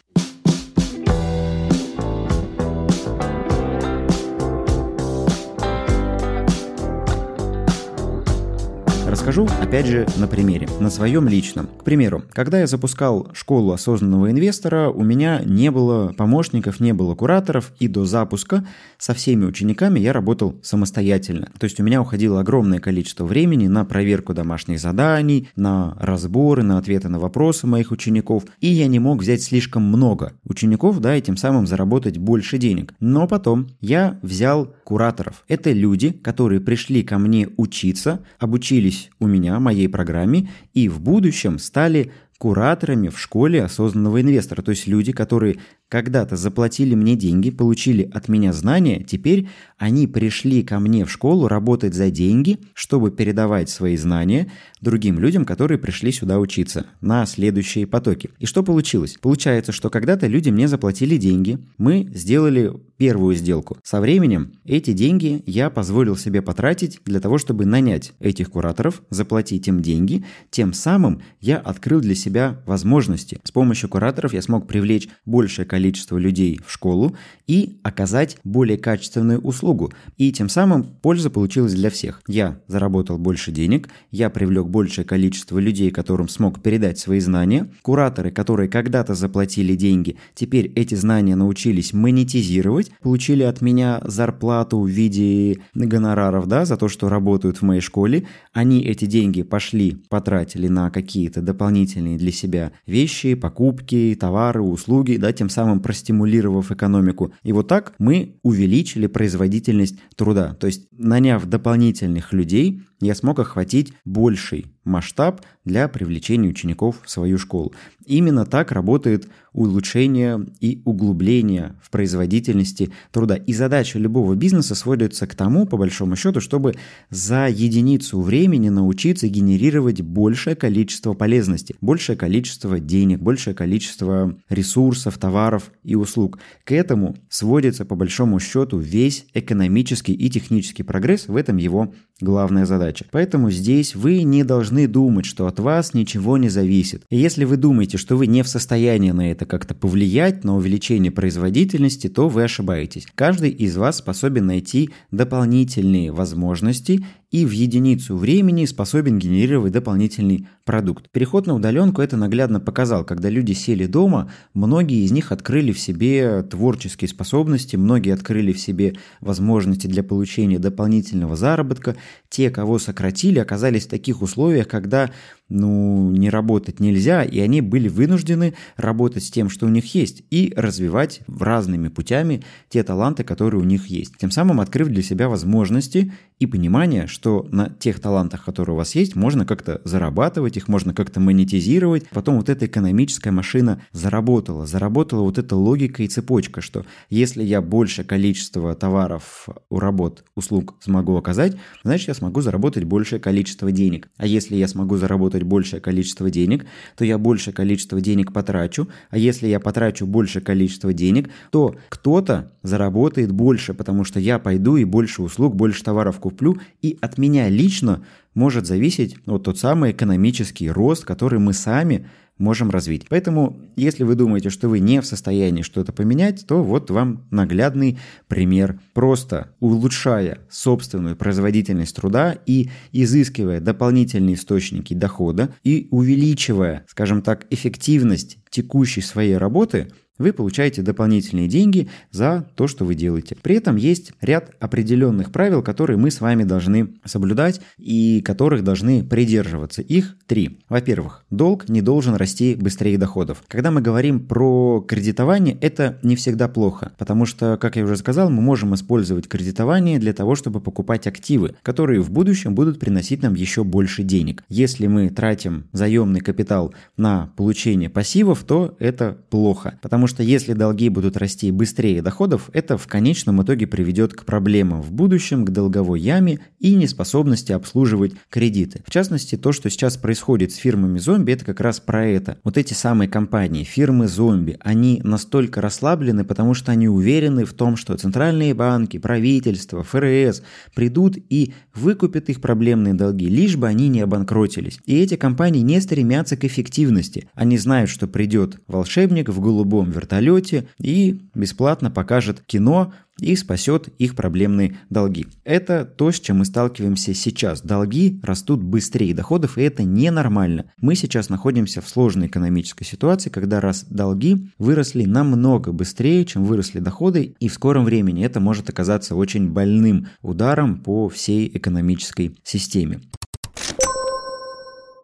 Расскажу, 9.35 9.61
опять 9.61 9.85
же, 9.85 10.07
на 10.15 10.27
примере, 10.27 10.69
на 10.79 10.89
своем 10.89 11.27
личном. 11.27 11.67
К 11.67 11.83
примеру, 11.83 12.23
когда 12.31 12.59
я 12.59 12.67
запускал 12.67 13.27
школу 13.33 13.73
осознанного 13.73 14.31
инвестора, 14.31 14.89
у 14.89 15.03
меня 15.03 15.41
не 15.43 15.71
было 15.71 16.13
помощников, 16.13 16.79
не 16.79 16.93
было 16.93 17.15
кураторов, 17.15 17.73
и 17.77 17.89
до 17.89 18.05
запуска 18.05 18.65
со 18.97 19.13
всеми 19.13 19.43
учениками 19.43 19.99
я 19.99 20.13
работал 20.13 20.55
самостоятельно. 20.61 21.49
То 21.59 21.65
есть 21.65 21.81
у 21.81 21.83
меня 21.83 22.01
уходило 22.01 22.39
огромное 22.39 22.79
количество 22.79 23.25
времени 23.25 23.67
на 23.67 23.83
проверку 23.83 24.33
домашних 24.33 24.79
заданий, 24.79 25.49
на 25.57 25.97
разборы, 25.99 26.63
на 26.63 26.77
ответы 26.77 27.09
на 27.09 27.19
вопросы 27.19 27.67
моих 27.67 27.91
учеников, 27.91 28.45
и 28.61 28.67
я 28.67 28.87
не 28.87 28.99
мог 28.99 29.19
взять 29.19 29.43
слишком 29.43 29.83
много 29.83 30.31
учеников, 30.45 31.01
да, 31.01 31.17
и 31.17 31.21
тем 31.21 31.35
самым 31.35 31.67
заработать 31.67 32.17
больше 32.17 32.57
денег. 32.57 32.93
Но 33.01 33.27
потом 33.27 33.67
я 33.81 34.17
взял 34.21 34.73
кураторов. 34.85 35.43
Это 35.49 35.73
люди, 35.73 36.11
которые 36.11 36.61
пришли 36.61 37.03
ко 37.03 37.17
мне 37.17 37.49
учиться, 37.57 38.21
обучились 38.39 38.85
учились 38.85 39.09
у 39.25 39.27
меня, 39.27 39.59
моей 39.59 39.89
программе, 39.89 40.49
и 40.73 40.87
в 40.87 41.01
будущем 41.01 41.59
стали 41.59 42.11
кураторами 42.37 43.09
в 43.09 43.19
школе 43.19 43.63
осознанного 43.63 44.21
инвестора. 44.21 44.61
То 44.61 44.71
есть 44.71 44.87
люди, 44.87 45.11
которые 45.11 45.57
когда-то 45.89 46.35
заплатили 46.35 46.95
мне 46.95 47.15
деньги, 47.15 47.49
получили 47.49 48.09
от 48.13 48.27
меня 48.27 48.53
знания, 48.53 49.03
теперь 49.03 49.47
они 49.77 50.07
пришли 50.07 50.63
ко 50.63 50.79
мне 50.79 51.05
в 51.05 51.11
школу 51.11 51.47
работать 51.47 51.93
за 51.93 52.09
деньги, 52.09 52.59
чтобы 52.73 53.11
передавать 53.11 53.69
свои 53.69 53.97
знания 53.97 54.51
другим 54.81 55.19
людям, 55.19 55.45
которые 55.45 55.77
пришли 55.77 56.11
сюда 56.11 56.39
учиться 56.39 56.85
на 57.01 57.25
следующие 57.25 57.87
потоки. 57.87 58.29
И 58.39 58.45
что 58.45 58.63
получилось? 58.63 59.17
Получается, 59.19 59.71
что 59.71 59.89
когда-то 59.89 60.27
люди 60.27 60.49
мне 60.49 60.67
заплатили 60.67 61.17
деньги, 61.17 61.59
мы 61.77 62.09
сделали 62.13 62.71
первую 62.97 63.35
сделку. 63.35 63.77
Со 63.83 63.99
временем 63.99 64.53
эти 64.63 64.93
деньги 64.93 65.43
я 65.45 65.69
позволил 65.69 66.15
себе 66.15 66.41
потратить 66.41 66.99
для 67.05 67.19
того, 67.19 67.37
чтобы 67.37 67.65
нанять 67.65 68.13
этих 68.19 68.51
кураторов, 68.51 69.01
заплатить 69.09 69.67
им 69.67 69.81
деньги, 69.81 70.23
тем 70.49 70.73
самым 70.73 71.21
я 71.41 71.57
открыл 71.57 71.99
для 71.99 72.15
себя 72.15 72.61
возможности. 72.65 73.39
С 73.43 73.51
помощью 73.51 73.89
кураторов 73.89 74.33
я 74.33 74.41
смог 74.41 74.67
привлечь 74.67 75.09
большее 75.25 75.65
людей 75.77 76.59
в 76.65 76.71
школу 76.71 77.15
и 77.47 77.77
оказать 77.83 78.37
более 78.43 78.77
качественную 78.77 79.39
услугу. 79.39 79.91
И 80.17 80.31
тем 80.31 80.49
самым 80.49 80.83
польза 80.83 81.29
получилась 81.29 81.73
для 81.73 81.89
всех. 81.89 82.21
Я 82.27 82.59
заработал 82.67 83.17
больше 83.17 83.51
денег, 83.51 83.89
я 84.11 84.29
привлек 84.29 84.67
большее 84.67 85.05
количество 85.05 85.59
людей, 85.59 85.91
которым 85.91 86.27
смог 86.27 86.61
передать 86.61 86.99
свои 86.99 87.19
знания. 87.19 87.69
Кураторы, 87.81 88.31
которые 88.31 88.69
когда-то 88.69 89.15
заплатили 89.15 89.75
деньги, 89.75 90.17
теперь 90.33 90.71
эти 90.75 90.95
знания 90.95 91.35
научились 91.35 91.93
монетизировать, 91.93 92.91
получили 93.01 93.43
от 93.43 93.61
меня 93.61 94.01
зарплату 94.03 94.79
в 94.79 94.87
виде 94.87 95.59
гонораров, 95.73 96.47
да, 96.47 96.65
за 96.65 96.77
то, 96.77 96.87
что 96.87 97.09
работают 97.09 97.57
в 97.57 97.61
моей 97.61 97.81
школе. 97.81 98.27
Они 98.53 98.81
эти 98.81 99.05
деньги 99.05 99.43
пошли, 99.43 99.97
потратили 100.09 100.67
на 100.67 100.89
какие-то 100.89 101.41
дополнительные 101.41 102.17
для 102.17 102.31
себя 102.31 102.71
вещи, 102.85 103.35
покупки, 103.35 104.17
товары, 104.19 104.61
услуги, 104.61 105.17
да, 105.17 105.31
тем 105.33 105.49
самым 105.49 105.64
простимулировав 105.81 106.71
экономику. 106.71 107.33
И 107.43 107.53
вот 107.53 107.67
так 107.67 107.93
мы 107.99 108.35
увеличили 108.43 109.07
производительность 109.07 109.99
труда. 110.15 110.55
То 110.59 110.67
есть, 110.67 110.87
наняв 110.91 111.45
дополнительных 111.45 112.33
людей, 112.33 112.81
я 113.01 113.15
смог 113.15 113.39
охватить 113.39 113.93
больший 114.05 114.67
масштаб 114.85 115.41
для 115.65 115.87
привлечения 115.87 116.47
учеников 116.47 117.01
в 117.03 117.09
свою 117.09 117.37
школу. 117.37 117.73
Именно 118.05 118.45
так 118.45 118.71
работает 118.71 119.27
улучшение 119.51 120.45
и 120.59 120.81
углубление 120.85 121.75
в 121.81 121.89
производительности 121.89 122.91
труда. 123.11 123.35
И 123.35 123.53
задача 123.53 123.97
любого 123.97 124.35
бизнеса 124.35 124.75
сводится 124.75 125.25
к 125.25 125.33
тому, 125.33 125.65
по 125.65 125.77
большому 125.77 126.15
счету, 126.15 126.39
чтобы 126.39 126.75
за 127.09 127.47
единицу 127.47 128.21
времени 128.21 128.69
научиться 128.69 129.27
генерировать 129.27 130.01
большее 130.01 130.55
количество 130.55 131.13
полезности, 131.13 131.75
большее 131.81 132.15
количество 132.15 132.79
денег, 132.79 133.21
большее 133.21 133.55
количество 133.55 134.37
ресурсов, 134.49 135.17
товаров 135.17 135.71
и 135.83 135.95
услуг. 135.95 136.37
К 136.63 136.73
этому 136.73 137.15
сводится, 137.29 137.85
по 137.85 137.95
большому 137.95 138.39
счету, 138.39 138.77
весь 138.77 139.25
экономический 139.33 140.13
и 140.13 140.29
технический 140.29 140.83
прогресс, 140.83 141.27
в 141.27 141.35
этом 141.35 141.57
его 141.57 141.93
главная 142.21 142.65
задача. 142.65 142.84
Поэтому 143.11 143.51
здесь 143.51 143.95
вы 143.95 144.23
не 144.23 144.43
должны 144.43 144.87
думать, 144.87 145.25
что 145.25 145.47
от 145.47 145.59
вас 145.59 145.93
ничего 145.93 146.37
не 146.37 146.49
зависит. 146.49 147.03
И 147.09 147.17
если 147.17 147.45
вы 147.45 147.57
думаете, 147.57 147.97
что 147.97 148.15
вы 148.15 148.27
не 148.27 148.43
в 148.43 148.47
состоянии 148.47 149.11
на 149.11 149.31
это 149.31 149.45
как-то 149.45 149.73
повлиять, 149.73 150.43
на 150.43 150.55
увеличение 150.55 151.11
производительности, 151.11 152.07
то 152.07 152.29
вы 152.29 152.43
ошибаетесь. 152.43 153.07
Каждый 153.15 153.49
из 153.49 153.77
вас 153.77 153.97
способен 153.97 154.45
найти 154.47 154.89
дополнительные 155.11 156.11
возможности 156.11 157.05
и 157.35 157.45
в 157.45 157.51
единицу 157.51 158.15
времени 158.15 158.63
способен 158.63 159.19
генерировать 159.19 159.73
дополнительный 159.73 160.47
продукт. 160.63 161.09
Переход 161.11 161.47
на 161.47 161.53
удаленку 161.53 162.01
это 162.01 162.15
наглядно 162.15 162.61
показал. 162.61 163.03
Когда 163.03 163.29
люди 163.29 163.51
сели 163.51 163.87
дома, 163.87 164.31
многие 164.53 165.03
из 165.03 165.11
них 165.11 165.33
открыли 165.33 165.73
в 165.73 165.79
себе 165.79 166.43
творческие 166.43 167.09
способности, 167.09 167.75
многие 167.75 168.13
открыли 168.13 168.53
в 168.53 168.59
себе 168.61 168.95
возможности 169.19 169.87
для 169.87 170.01
получения 170.01 170.59
дополнительного 170.59 171.35
заработка. 171.35 171.97
Те, 172.29 172.49
кого 172.49 172.79
сократили, 172.79 173.39
оказались 173.39 173.85
в 173.85 173.89
таких 173.89 174.21
условиях, 174.21 174.69
когда 174.69 175.11
ну, 175.49 176.09
не 176.11 176.29
работать 176.29 176.79
нельзя, 176.79 177.23
и 177.23 177.39
они 177.39 177.61
были 177.61 177.87
вынуждены 177.87 178.55
работать 178.77 179.23
с 179.23 179.31
тем, 179.31 179.49
что 179.49 179.65
у 179.65 179.69
них 179.69 179.93
есть, 179.93 180.23
и 180.31 180.53
развивать 180.55 181.21
разными 181.27 181.89
путями 181.89 182.43
те 182.69 182.83
таланты, 182.83 183.23
которые 183.23 183.61
у 183.61 183.65
них 183.65 183.87
есть. 183.87 184.17
Тем 184.17 184.31
самым 184.31 184.59
открыв 184.59 184.87
для 184.87 185.03
себя 185.03 185.29
возможности 185.29 186.11
и 186.39 186.47
понимание, 186.47 187.07
что 187.07 187.47
на 187.51 187.69
тех 187.69 187.99
талантах, 187.99 188.43
которые 188.43 188.73
у 188.73 188.77
вас 188.77 188.95
есть, 188.95 189.15
можно 189.15 189.45
как-то 189.45 189.81
зарабатывать, 189.83 190.57
их 190.57 190.67
можно 190.67 190.93
как-то 190.93 191.19
монетизировать. 191.19 192.09
Потом 192.09 192.37
вот 192.37 192.49
эта 192.49 192.65
экономическая 192.65 193.31
машина 193.31 193.81
заработала. 193.91 194.65
Заработала 194.65 195.21
вот 195.21 195.37
эта 195.37 195.55
логика 195.55 196.03
и 196.03 196.07
цепочка, 196.07 196.61
что 196.61 196.85
если 197.09 197.43
я 197.43 197.61
больше 197.61 198.03
количества 198.03 198.75
товаров, 198.75 199.47
работ, 199.69 200.25
услуг 200.35 200.75
смогу 200.81 201.15
оказать, 201.15 201.55
значит, 201.83 202.09
я 202.09 202.13
смогу 202.13 202.41
заработать 202.41 202.83
большее 202.83 203.19
количество 203.19 203.71
денег. 203.71 204.09
А 204.17 204.25
если 204.25 204.55
я 204.55 204.67
смогу 204.67 204.97
заработать 204.97 205.34
заработать 205.35 205.43
большее 205.43 205.79
количество 205.79 206.29
денег, 206.29 206.65
то 206.95 207.05
я 207.05 207.17
большее 207.17 207.53
количество 207.53 208.01
денег 208.01 208.33
потрачу, 208.33 208.87
а 209.09 209.17
если 209.17 209.47
я 209.47 209.59
потрачу 209.59 210.05
большее 210.07 210.43
количество 210.43 210.93
денег, 210.93 211.29
то 211.51 211.75
кто-то 211.89 212.51
заработает 212.63 213.31
больше, 213.31 213.73
потому 213.73 214.05
что 214.05 214.19
я 214.19 214.39
пойду 214.39 214.77
и 214.77 214.85
больше 214.85 215.21
услуг, 215.21 215.55
больше 215.55 215.83
товаров 215.83 216.19
куплю, 216.19 216.57
и 216.81 216.97
от 217.01 217.17
меня 217.17 217.49
лично 217.49 218.01
может 218.33 218.65
зависеть 218.65 219.17
вот 219.25 219.43
тот 219.43 219.57
самый 219.57 219.91
экономический 219.91 220.69
рост, 220.69 221.05
который 221.05 221.39
мы 221.39 221.53
сами 221.53 222.05
можем 222.37 222.69
развить. 222.69 223.05
Поэтому, 223.09 223.57
если 223.75 224.03
вы 224.03 224.15
думаете, 224.15 224.49
что 224.49 224.67
вы 224.67 224.79
не 224.79 225.01
в 225.01 225.05
состоянии 225.05 225.61
что-то 225.61 225.93
поменять, 225.93 226.45
то 226.45 226.63
вот 226.63 226.89
вам 226.91 227.25
наглядный 227.31 227.97
пример. 228.27 228.79
Просто 228.93 229.51
улучшая 229.59 230.39
собственную 230.49 231.15
производительность 231.15 231.95
труда 231.95 232.35
и 232.45 232.69
изыскивая 232.91 233.61
дополнительные 233.61 234.35
источники 234.35 234.93
дохода 234.93 235.53
и 235.63 235.87
увеличивая, 235.91 236.85
скажем 236.87 237.21
так, 237.21 237.45
эффективность 237.49 238.37
текущей 238.55 239.01
своей 239.01 239.37
работы– 239.37 239.87
вы 240.17 240.31
получаете 240.31 240.81
дополнительные 240.81 241.47
деньги 241.47 241.89
за 242.11 242.47
то, 242.55 242.67
что 242.67 242.85
вы 242.85 242.95
делаете. 242.95 243.35
При 243.41 243.55
этом 243.55 243.75
есть 243.75 244.13
ряд 244.21 244.51
определенных 244.59 245.31
правил, 245.31 245.61
которые 245.61 245.97
мы 245.97 246.09
с 246.09 246.21
вами 246.21 246.43
должны 246.43 246.93
соблюдать 247.03 247.59
и 247.77 248.21
которых 248.21 248.63
должны 248.63 249.03
придерживаться. 249.03 249.81
Их 249.81 250.15
три. 250.25 250.61
Во-первых, 250.69 251.25
долг 251.29 251.67
не 251.67 251.81
должен 251.81 252.15
расти 252.15 252.55
быстрее 252.55 252.97
доходов. 252.97 253.43
Когда 253.47 253.71
мы 253.71 253.81
говорим 253.81 254.25
про 254.25 254.83
кредитование, 254.87 255.57
это 255.59 255.99
не 256.01 256.15
всегда 256.15 256.47
плохо, 256.47 256.93
потому 256.97 257.25
что, 257.25 257.57
как 257.57 257.75
я 257.75 257.83
уже 257.83 257.97
сказал, 257.97 258.29
мы 258.29 258.41
можем 258.41 258.73
использовать 258.73 259.27
кредитование 259.27 259.99
для 259.99 260.13
того, 260.13 260.35
чтобы 260.35 260.61
покупать 260.61 261.07
активы, 261.07 261.55
которые 261.61 261.99
в 262.01 262.11
будущем 262.11 262.55
будут 262.55 262.79
приносить 262.79 263.21
нам 263.21 263.33
еще 263.33 263.65
больше 263.65 264.03
денег. 264.03 264.43
Если 264.47 264.87
мы 264.87 265.09
тратим 265.09 265.65
заемный 265.73 266.21
капитал 266.21 266.73
на 266.95 267.31
получение 267.35 267.89
пассивов, 267.89 268.44
то 268.45 268.75
это 268.79 269.17
плохо, 269.29 269.79
потому 269.81 270.07
что 270.07 270.23
если 270.23 270.53
долги 270.53 270.89
будут 270.89 271.17
расти 271.17 271.51
быстрее 271.51 272.01
доходов, 272.01 272.49
это 272.53 272.77
в 272.77 272.87
конечном 272.87 273.41
итоге 273.41 273.67
приведет 273.67 274.13
к 274.13 274.23
проблемам 274.23 274.81
в 274.81 274.91
будущем, 274.91 275.45
к 275.45 275.49
долговой 275.49 275.99
яме 275.99 276.39
и 276.59 276.75
неспособности 276.75 277.51
обслуживать 277.51 278.13
кредиты. 278.29 278.83
В 278.85 278.91
частности, 278.91 279.35
то, 279.35 279.51
что 279.51 279.69
сейчас 279.69 279.97
происходит 279.97 280.51
с 280.51 280.55
фирмами 280.55 280.99
зомби, 280.99 281.31
это 281.31 281.45
как 281.45 281.59
раз 281.59 281.79
про 281.79 282.05
это. 282.05 282.37
Вот 282.43 282.57
эти 282.57 282.73
самые 282.73 283.09
компании, 283.09 283.63
фирмы 283.63 284.07
зомби, 284.07 284.57
они 284.61 285.01
настолько 285.03 285.61
расслаблены, 285.61 286.23
потому 286.23 286.53
что 286.53 286.71
они 286.71 286.87
уверены 286.87 287.45
в 287.45 287.53
том, 287.53 287.75
что 287.75 287.97
центральные 287.97 288.53
банки, 288.53 288.97
правительство, 288.97 289.83
ФРС 289.83 290.43
придут 290.75 291.17
и 291.29 291.53
выкупят 291.73 292.29
их 292.29 292.41
проблемные 292.41 292.93
долги, 292.93 293.27
лишь 293.27 293.55
бы 293.55 293.67
они 293.67 293.89
не 293.89 294.01
обанкротились. 294.01 294.79
И 294.85 294.95
эти 294.97 295.15
компании 295.15 295.61
не 295.61 295.81
стремятся 295.81 296.37
к 296.37 296.43
эффективности. 296.43 297.29
Они 297.33 297.57
знают, 297.57 297.89
что 297.89 298.07
придет 298.07 298.34
волшебник 298.67 299.29
в 299.29 299.39
голубом 299.39 299.91
вертолете 299.91 300.67
и 300.79 301.21
бесплатно 301.33 301.91
покажет 301.91 302.41
кино 302.41 302.93
и 303.19 303.35
спасет 303.35 303.87
их 303.97 304.15
проблемные 304.15 304.77
долги. 304.89 305.27
Это 305.43 305.85
то, 305.85 306.11
с 306.11 306.19
чем 306.19 306.39
мы 306.39 306.45
сталкиваемся 306.45 307.13
сейчас. 307.13 307.61
Долги 307.61 308.19
растут 308.23 308.61
быстрее 308.61 309.13
доходов, 309.13 309.57
и 309.57 309.61
это 309.61 309.83
ненормально. 309.83 310.65
Мы 310.81 310.95
сейчас 310.95 311.29
находимся 311.29 311.81
в 311.81 311.87
сложной 311.87 312.27
экономической 312.27 312.83
ситуации, 312.83 313.29
когда 313.29 313.61
раз 313.61 313.85
долги 313.85 314.49
выросли 314.57 315.05
намного 315.05 315.71
быстрее, 315.71 316.25
чем 316.25 316.43
выросли 316.43 316.79
доходы, 316.79 317.35
и 317.39 317.47
в 317.47 317.53
скором 317.53 317.85
времени 317.85 318.25
это 318.25 318.39
может 318.39 318.69
оказаться 318.69 319.15
очень 319.15 319.49
больным 319.49 320.07
ударом 320.21 320.77
по 320.79 321.07
всей 321.07 321.49
экономической 321.55 322.37
системе. 322.43 323.01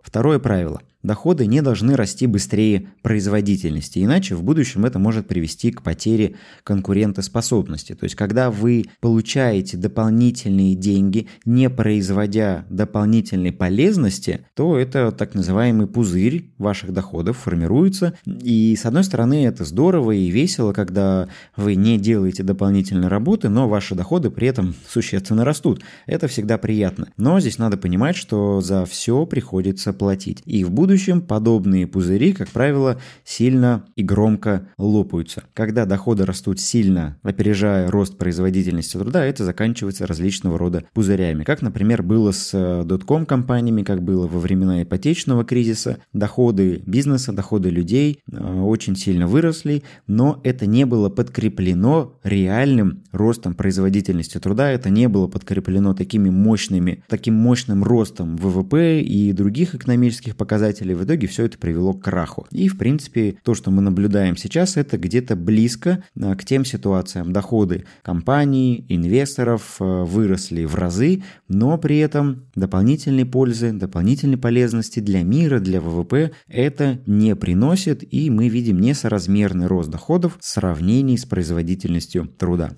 Второе 0.03 0.39
правило 0.39 0.81
доходы 1.03 1.45
не 1.45 1.61
должны 1.61 1.95
расти 1.95 2.27
быстрее 2.27 2.87
производительности, 3.01 3.99
иначе 3.99 4.35
в 4.35 4.43
будущем 4.43 4.85
это 4.85 4.99
может 4.99 5.27
привести 5.27 5.71
к 5.71 5.81
потере 5.81 6.35
конкурентоспособности. 6.63 7.93
То 7.95 8.03
есть, 8.03 8.15
когда 8.15 8.51
вы 8.51 8.85
получаете 8.99 9.77
дополнительные 9.77 10.75
деньги, 10.75 11.27
не 11.45 11.69
производя 11.69 12.65
дополнительной 12.69 13.51
полезности, 13.51 14.45
то 14.55 14.77
это 14.77 15.11
так 15.11 15.33
называемый 15.33 15.87
пузырь 15.87 16.51
ваших 16.57 16.93
доходов 16.93 17.37
формируется. 17.37 18.13
И 18.25 18.75
с 18.75 18.85
одной 18.85 19.03
стороны, 19.03 19.45
это 19.45 19.65
здорово 19.65 20.11
и 20.11 20.29
весело, 20.29 20.73
когда 20.73 21.27
вы 21.55 21.75
не 21.75 21.97
делаете 21.97 22.43
дополнительной 22.43 23.07
работы, 23.07 23.49
но 23.49 23.67
ваши 23.67 23.95
доходы 23.95 24.29
при 24.29 24.47
этом 24.47 24.75
существенно 24.87 25.43
растут. 25.43 25.81
Это 26.05 26.27
всегда 26.27 26.57
приятно. 26.57 27.07
Но 27.17 27.39
здесь 27.39 27.57
надо 27.57 27.77
понимать, 27.77 28.15
что 28.15 28.61
за 28.61 28.85
все 28.85 29.25
приходится 29.25 29.93
платить. 29.93 30.41
И 30.45 30.63
в 30.63 30.71
будущем 30.71 30.90
будущем 30.91 31.21
подобные 31.21 31.87
пузыри, 31.87 32.33
как 32.33 32.49
правило, 32.49 32.99
сильно 33.23 33.85
и 33.95 34.03
громко 34.03 34.67
лопаются. 34.77 35.43
Когда 35.53 35.85
доходы 35.85 36.25
растут 36.25 36.59
сильно, 36.59 37.17
опережая 37.23 37.89
рост 37.89 38.17
производительности 38.17 38.97
труда, 38.97 39.23
это 39.23 39.45
заканчивается 39.45 40.05
различного 40.05 40.57
рода 40.57 40.83
пузырями. 40.93 41.45
Как, 41.45 41.61
например, 41.61 42.03
было 42.03 42.33
с 42.33 42.83
дотком 42.83 43.23
э, 43.23 43.25
компаниями, 43.25 43.83
как 43.83 44.03
было 44.03 44.27
во 44.27 44.37
времена 44.37 44.83
ипотечного 44.83 45.45
кризиса. 45.45 45.99
Доходы 46.11 46.83
бизнеса, 46.85 47.31
доходы 47.31 47.69
людей 47.69 48.19
э, 48.29 48.59
очень 48.59 48.97
сильно 48.97 49.27
выросли, 49.27 49.83
но 50.07 50.41
это 50.43 50.65
не 50.65 50.85
было 50.85 51.07
подкреплено 51.07 52.19
реальным 52.21 53.03
ростом 53.13 53.53
производительности 53.53 54.39
труда, 54.39 54.69
это 54.69 54.89
не 54.89 55.07
было 55.07 55.27
подкреплено 55.27 55.93
такими 55.93 56.29
мощными, 56.29 57.05
таким 57.07 57.35
мощным 57.35 57.81
ростом 57.81 58.35
ВВП 58.35 58.99
и 58.99 59.31
других 59.31 59.73
экономических 59.73 60.35
показателей, 60.35 60.80
показателей. 60.81 60.93
В 60.95 61.03
итоге 61.03 61.27
все 61.27 61.45
это 61.45 61.57
привело 61.57 61.93
к 61.93 62.03
краху. 62.03 62.47
И, 62.51 62.67
в 62.67 62.77
принципе, 62.77 63.35
то, 63.43 63.53
что 63.55 63.71
мы 63.71 63.81
наблюдаем 63.81 64.37
сейчас, 64.37 64.77
это 64.77 64.97
где-то 64.97 65.35
близко 65.35 66.03
а, 66.19 66.35
к 66.35 66.45
тем 66.45 66.65
ситуациям. 66.65 67.33
Доходы 67.33 67.85
компаний, 68.01 68.85
инвесторов 68.89 69.77
а, 69.79 70.03
выросли 70.03 70.65
в 70.65 70.75
разы, 70.75 71.23
но 71.47 71.77
при 71.77 71.97
этом 71.97 72.45
дополнительной 72.55 73.25
пользы, 73.25 73.71
дополнительной 73.71 74.37
полезности 74.37 74.99
для 74.99 75.23
мира, 75.23 75.59
для 75.59 75.81
ВВП 75.81 76.31
это 76.47 76.99
не 77.05 77.35
приносит, 77.35 78.03
и 78.13 78.29
мы 78.29 78.49
видим 78.49 78.79
несоразмерный 78.79 79.67
рост 79.67 79.89
доходов 79.89 80.37
в 80.39 80.45
сравнении 80.45 81.15
с 81.15 81.25
производительностью 81.25 82.27
труда. 82.37 82.71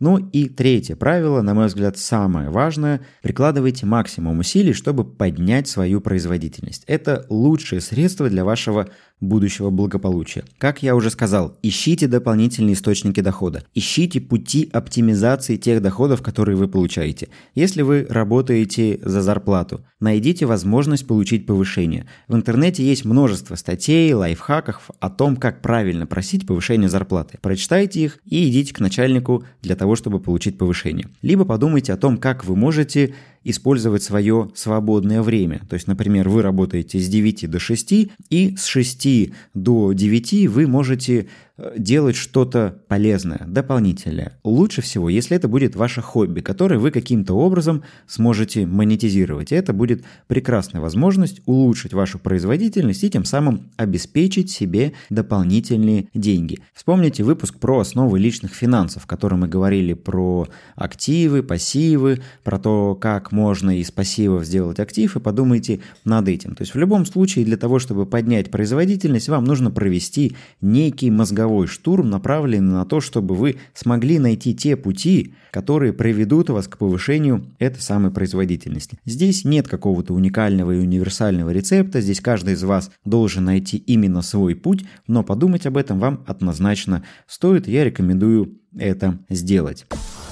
Ну 0.00 0.18
и 0.18 0.48
третье 0.48 0.94
правило, 0.94 1.42
на 1.42 1.54
мой 1.54 1.66
взгляд, 1.66 1.98
самое 1.98 2.50
важное– 2.50 3.00
прикладывайте 3.22 3.84
максимум 3.84 4.38
усилий, 4.38 4.72
чтобы 4.72 5.04
поднять 5.04 5.66
свою 5.66 6.00
производительность. 6.00 6.84
Это 6.86 7.26
лучшее 7.28 7.80
средство 7.80 8.28
для 8.28 8.44
вашего 8.44 8.88
будущего 9.20 9.70
благополучия. 9.70 10.44
Как 10.58 10.82
я 10.82 10.94
уже 10.94 11.10
сказал, 11.10 11.56
ищите 11.62 12.06
дополнительные 12.06 12.74
источники 12.74 13.20
дохода, 13.20 13.64
ищите 13.74 14.20
пути 14.20 14.68
оптимизации 14.72 15.56
тех 15.56 15.82
доходов, 15.82 16.22
которые 16.22 16.56
вы 16.56 16.68
получаете. 16.68 17.28
Если 17.54 17.82
вы 17.82 18.06
работаете 18.08 19.00
за 19.02 19.22
зарплату, 19.22 19.80
найдите 20.00 20.46
возможность 20.46 21.06
получить 21.06 21.46
повышение. 21.46 22.06
В 22.28 22.36
интернете 22.36 22.84
есть 22.84 23.04
множество 23.04 23.54
статей, 23.56 24.12
лайфхаков 24.12 24.90
о 25.00 25.10
том, 25.10 25.36
как 25.36 25.62
правильно 25.62 26.06
просить 26.06 26.46
повышение 26.46 26.88
зарплаты. 26.88 27.38
Прочитайте 27.40 28.00
их 28.00 28.18
и 28.24 28.48
идите 28.48 28.72
к 28.72 28.80
начальнику 28.80 29.44
для 29.62 29.76
того, 29.76 29.96
чтобы 29.96 30.20
получить 30.20 30.58
повышение. 30.58 31.08
Либо 31.22 31.44
подумайте 31.44 31.92
о 31.92 31.96
том, 31.96 32.18
как 32.18 32.44
вы 32.44 32.56
можете 32.56 33.14
использовать 33.44 34.02
свое 34.02 34.50
свободное 34.54 35.22
время. 35.22 35.62
То 35.68 35.74
есть, 35.74 35.86
например, 35.86 36.28
вы 36.28 36.42
работаете 36.42 36.98
с 36.98 37.08
9 37.08 37.50
до 37.50 37.58
6, 37.58 37.92
и 38.30 38.56
с 38.56 38.64
6 38.66 39.32
до 39.54 39.92
9 39.92 40.48
вы 40.48 40.66
можете 40.66 41.28
делать 41.76 42.16
что-то 42.16 42.78
полезное, 42.88 43.44
дополнительное. 43.46 44.38
Лучше 44.44 44.80
всего, 44.80 45.08
если 45.08 45.36
это 45.36 45.48
будет 45.48 45.74
ваше 45.74 46.00
хобби, 46.00 46.40
которое 46.40 46.78
вы 46.78 46.90
каким-то 46.90 47.34
образом 47.34 47.82
сможете 48.06 48.66
монетизировать. 48.66 49.52
Это 49.52 49.72
будет 49.72 50.04
прекрасная 50.28 50.80
возможность 50.80 51.40
улучшить 51.46 51.92
вашу 51.92 52.18
производительность 52.18 53.02
и 53.02 53.10
тем 53.10 53.24
самым 53.24 53.70
обеспечить 53.76 54.50
себе 54.50 54.92
дополнительные 55.10 56.08
деньги. 56.14 56.60
Вспомните 56.74 57.24
выпуск 57.24 57.58
про 57.58 57.80
основы 57.80 58.18
личных 58.18 58.52
финансов, 58.52 59.02
в 59.02 59.06
котором 59.06 59.40
мы 59.40 59.48
говорили 59.48 59.94
про 59.94 60.46
активы, 60.76 61.42
пассивы, 61.42 62.20
про 62.44 62.58
то, 62.58 62.94
как 62.94 63.32
можно 63.32 63.76
из 63.76 63.90
пассивов 63.90 64.44
сделать 64.44 64.78
актив, 64.78 65.16
и 65.16 65.20
подумайте 65.20 65.80
над 66.04 66.28
этим. 66.28 66.54
То 66.54 66.62
есть 66.62 66.74
в 66.74 66.78
любом 66.78 67.04
случае 67.04 67.44
для 67.44 67.56
того, 67.56 67.78
чтобы 67.78 68.06
поднять 68.06 68.50
производительность, 68.50 69.28
вам 69.28 69.44
нужно 69.44 69.70
провести 69.70 70.36
некий 70.60 71.10
мозговой 71.10 71.47
мозговой 71.48 71.66
штурм 71.66 72.10
направленный 72.10 72.74
на 72.74 72.84
то, 72.84 73.00
чтобы 73.00 73.34
вы 73.34 73.56
смогли 73.74 74.18
найти 74.18 74.54
те 74.54 74.76
пути, 74.76 75.34
которые 75.50 75.92
приведут 75.92 76.50
вас 76.50 76.68
к 76.68 76.76
повышению 76.76 77.46
этой 77.58 77.80
самой 77.80 78.10
производительности. 78.10 78.98
Здесь 79.06 79.44
нет 79.44 79.66
какого-то 79.66 80.12
уникального 80.12 80.72
и 80.72 80.78
универсального 80.78 81.50
рецепта, 81.50 82.00
здесь 82.00 82.20
каждый 82.20 82.54
из 82.54 82.62
вас 82.62 82.90
должен 83.04 83.44
найти 83.44 83.78
именно 83.78 84.22
свой 84.22 84.54
путь, 84.54 84.84
но 85.06 85.22
подумать 85.22 85.66
об 85.66 85.78
этом 85.78 85.98
вам 85.98 86.22
однозначно 86.26 87.02
стоит, 87.26 87.66
я 87.66 87.84
рекомендую 87.84 88.58
это 88.76 89.18
сделать. 89.30 89.86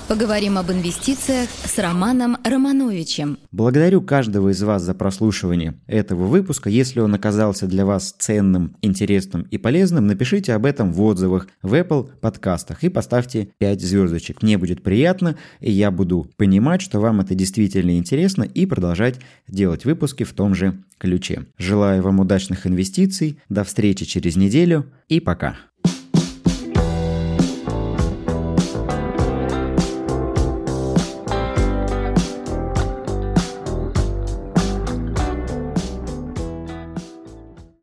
Поговорим 0.09 0.57
об 0.57 0.71
инвестициях 0.71 1.49
с 1.51 1.79
Романом 1.79 2.37
Романовичем. 2.45 3.39
Благодарю 3.51 4.01
каждого 4.01 4.51
из 4.51 4.63
вас 4.63 4.83
за 4.83 4.95
прослушивание 4.95 5.75
этого 5.89 6.27
выпуска. 6.27 6.71
Если 6.71 7.01
он 7.01 7.13
оказался 7.13 7.67
для 7.67 7.85
вас 7.85 8.15
ценным, 8.17 8.77
интересным 8.83 9.43
и 9.51 9.59
полезным, 9.59 10.07
напишите 10.07 10.53
об 10.53 10.65
этом 10.65 10.93
в 10.93 11.03
отзывах 11.03 11.49
в 11.61 11.75
Apple 11.75 12.09
подкастах 12.21 12.85
и 12.85 12.89
поставьте 12.89 13.49
5 13.59 13.81
звездочек. 13.81 14.43
Мне 14.43 14.59
будет 14.59 14.85
приятно, 14.85 15.37
и 15.59 15.73
я 15.73 15.91
буду 15.91 16.31
понимать, 16.37 16.83
что 16.83 17.01
вам 17.01 17.21
это 17.21 17.35
действительно 17.35 17.99
интересно 17.99 18.45
и 18.45 18.65
продолжать 18.65 19.17
делать 19.49 19.85
выпуски 19.85 20.23
в 20.23 20.33
том 20.35 20.55
же 20.55 20.85
ключе. 20.99 21.47
Желаю 21.59 22.03
вам 22.03 22.21
удачных 22.21 22.65
инвестиций, 22.69 23.41
до 23.49 23.65
встречи 23.65 24.05
через 24.05 24.37
неделю 24.37 24.87
и 25.09 25.19
пока. 25.19 25.57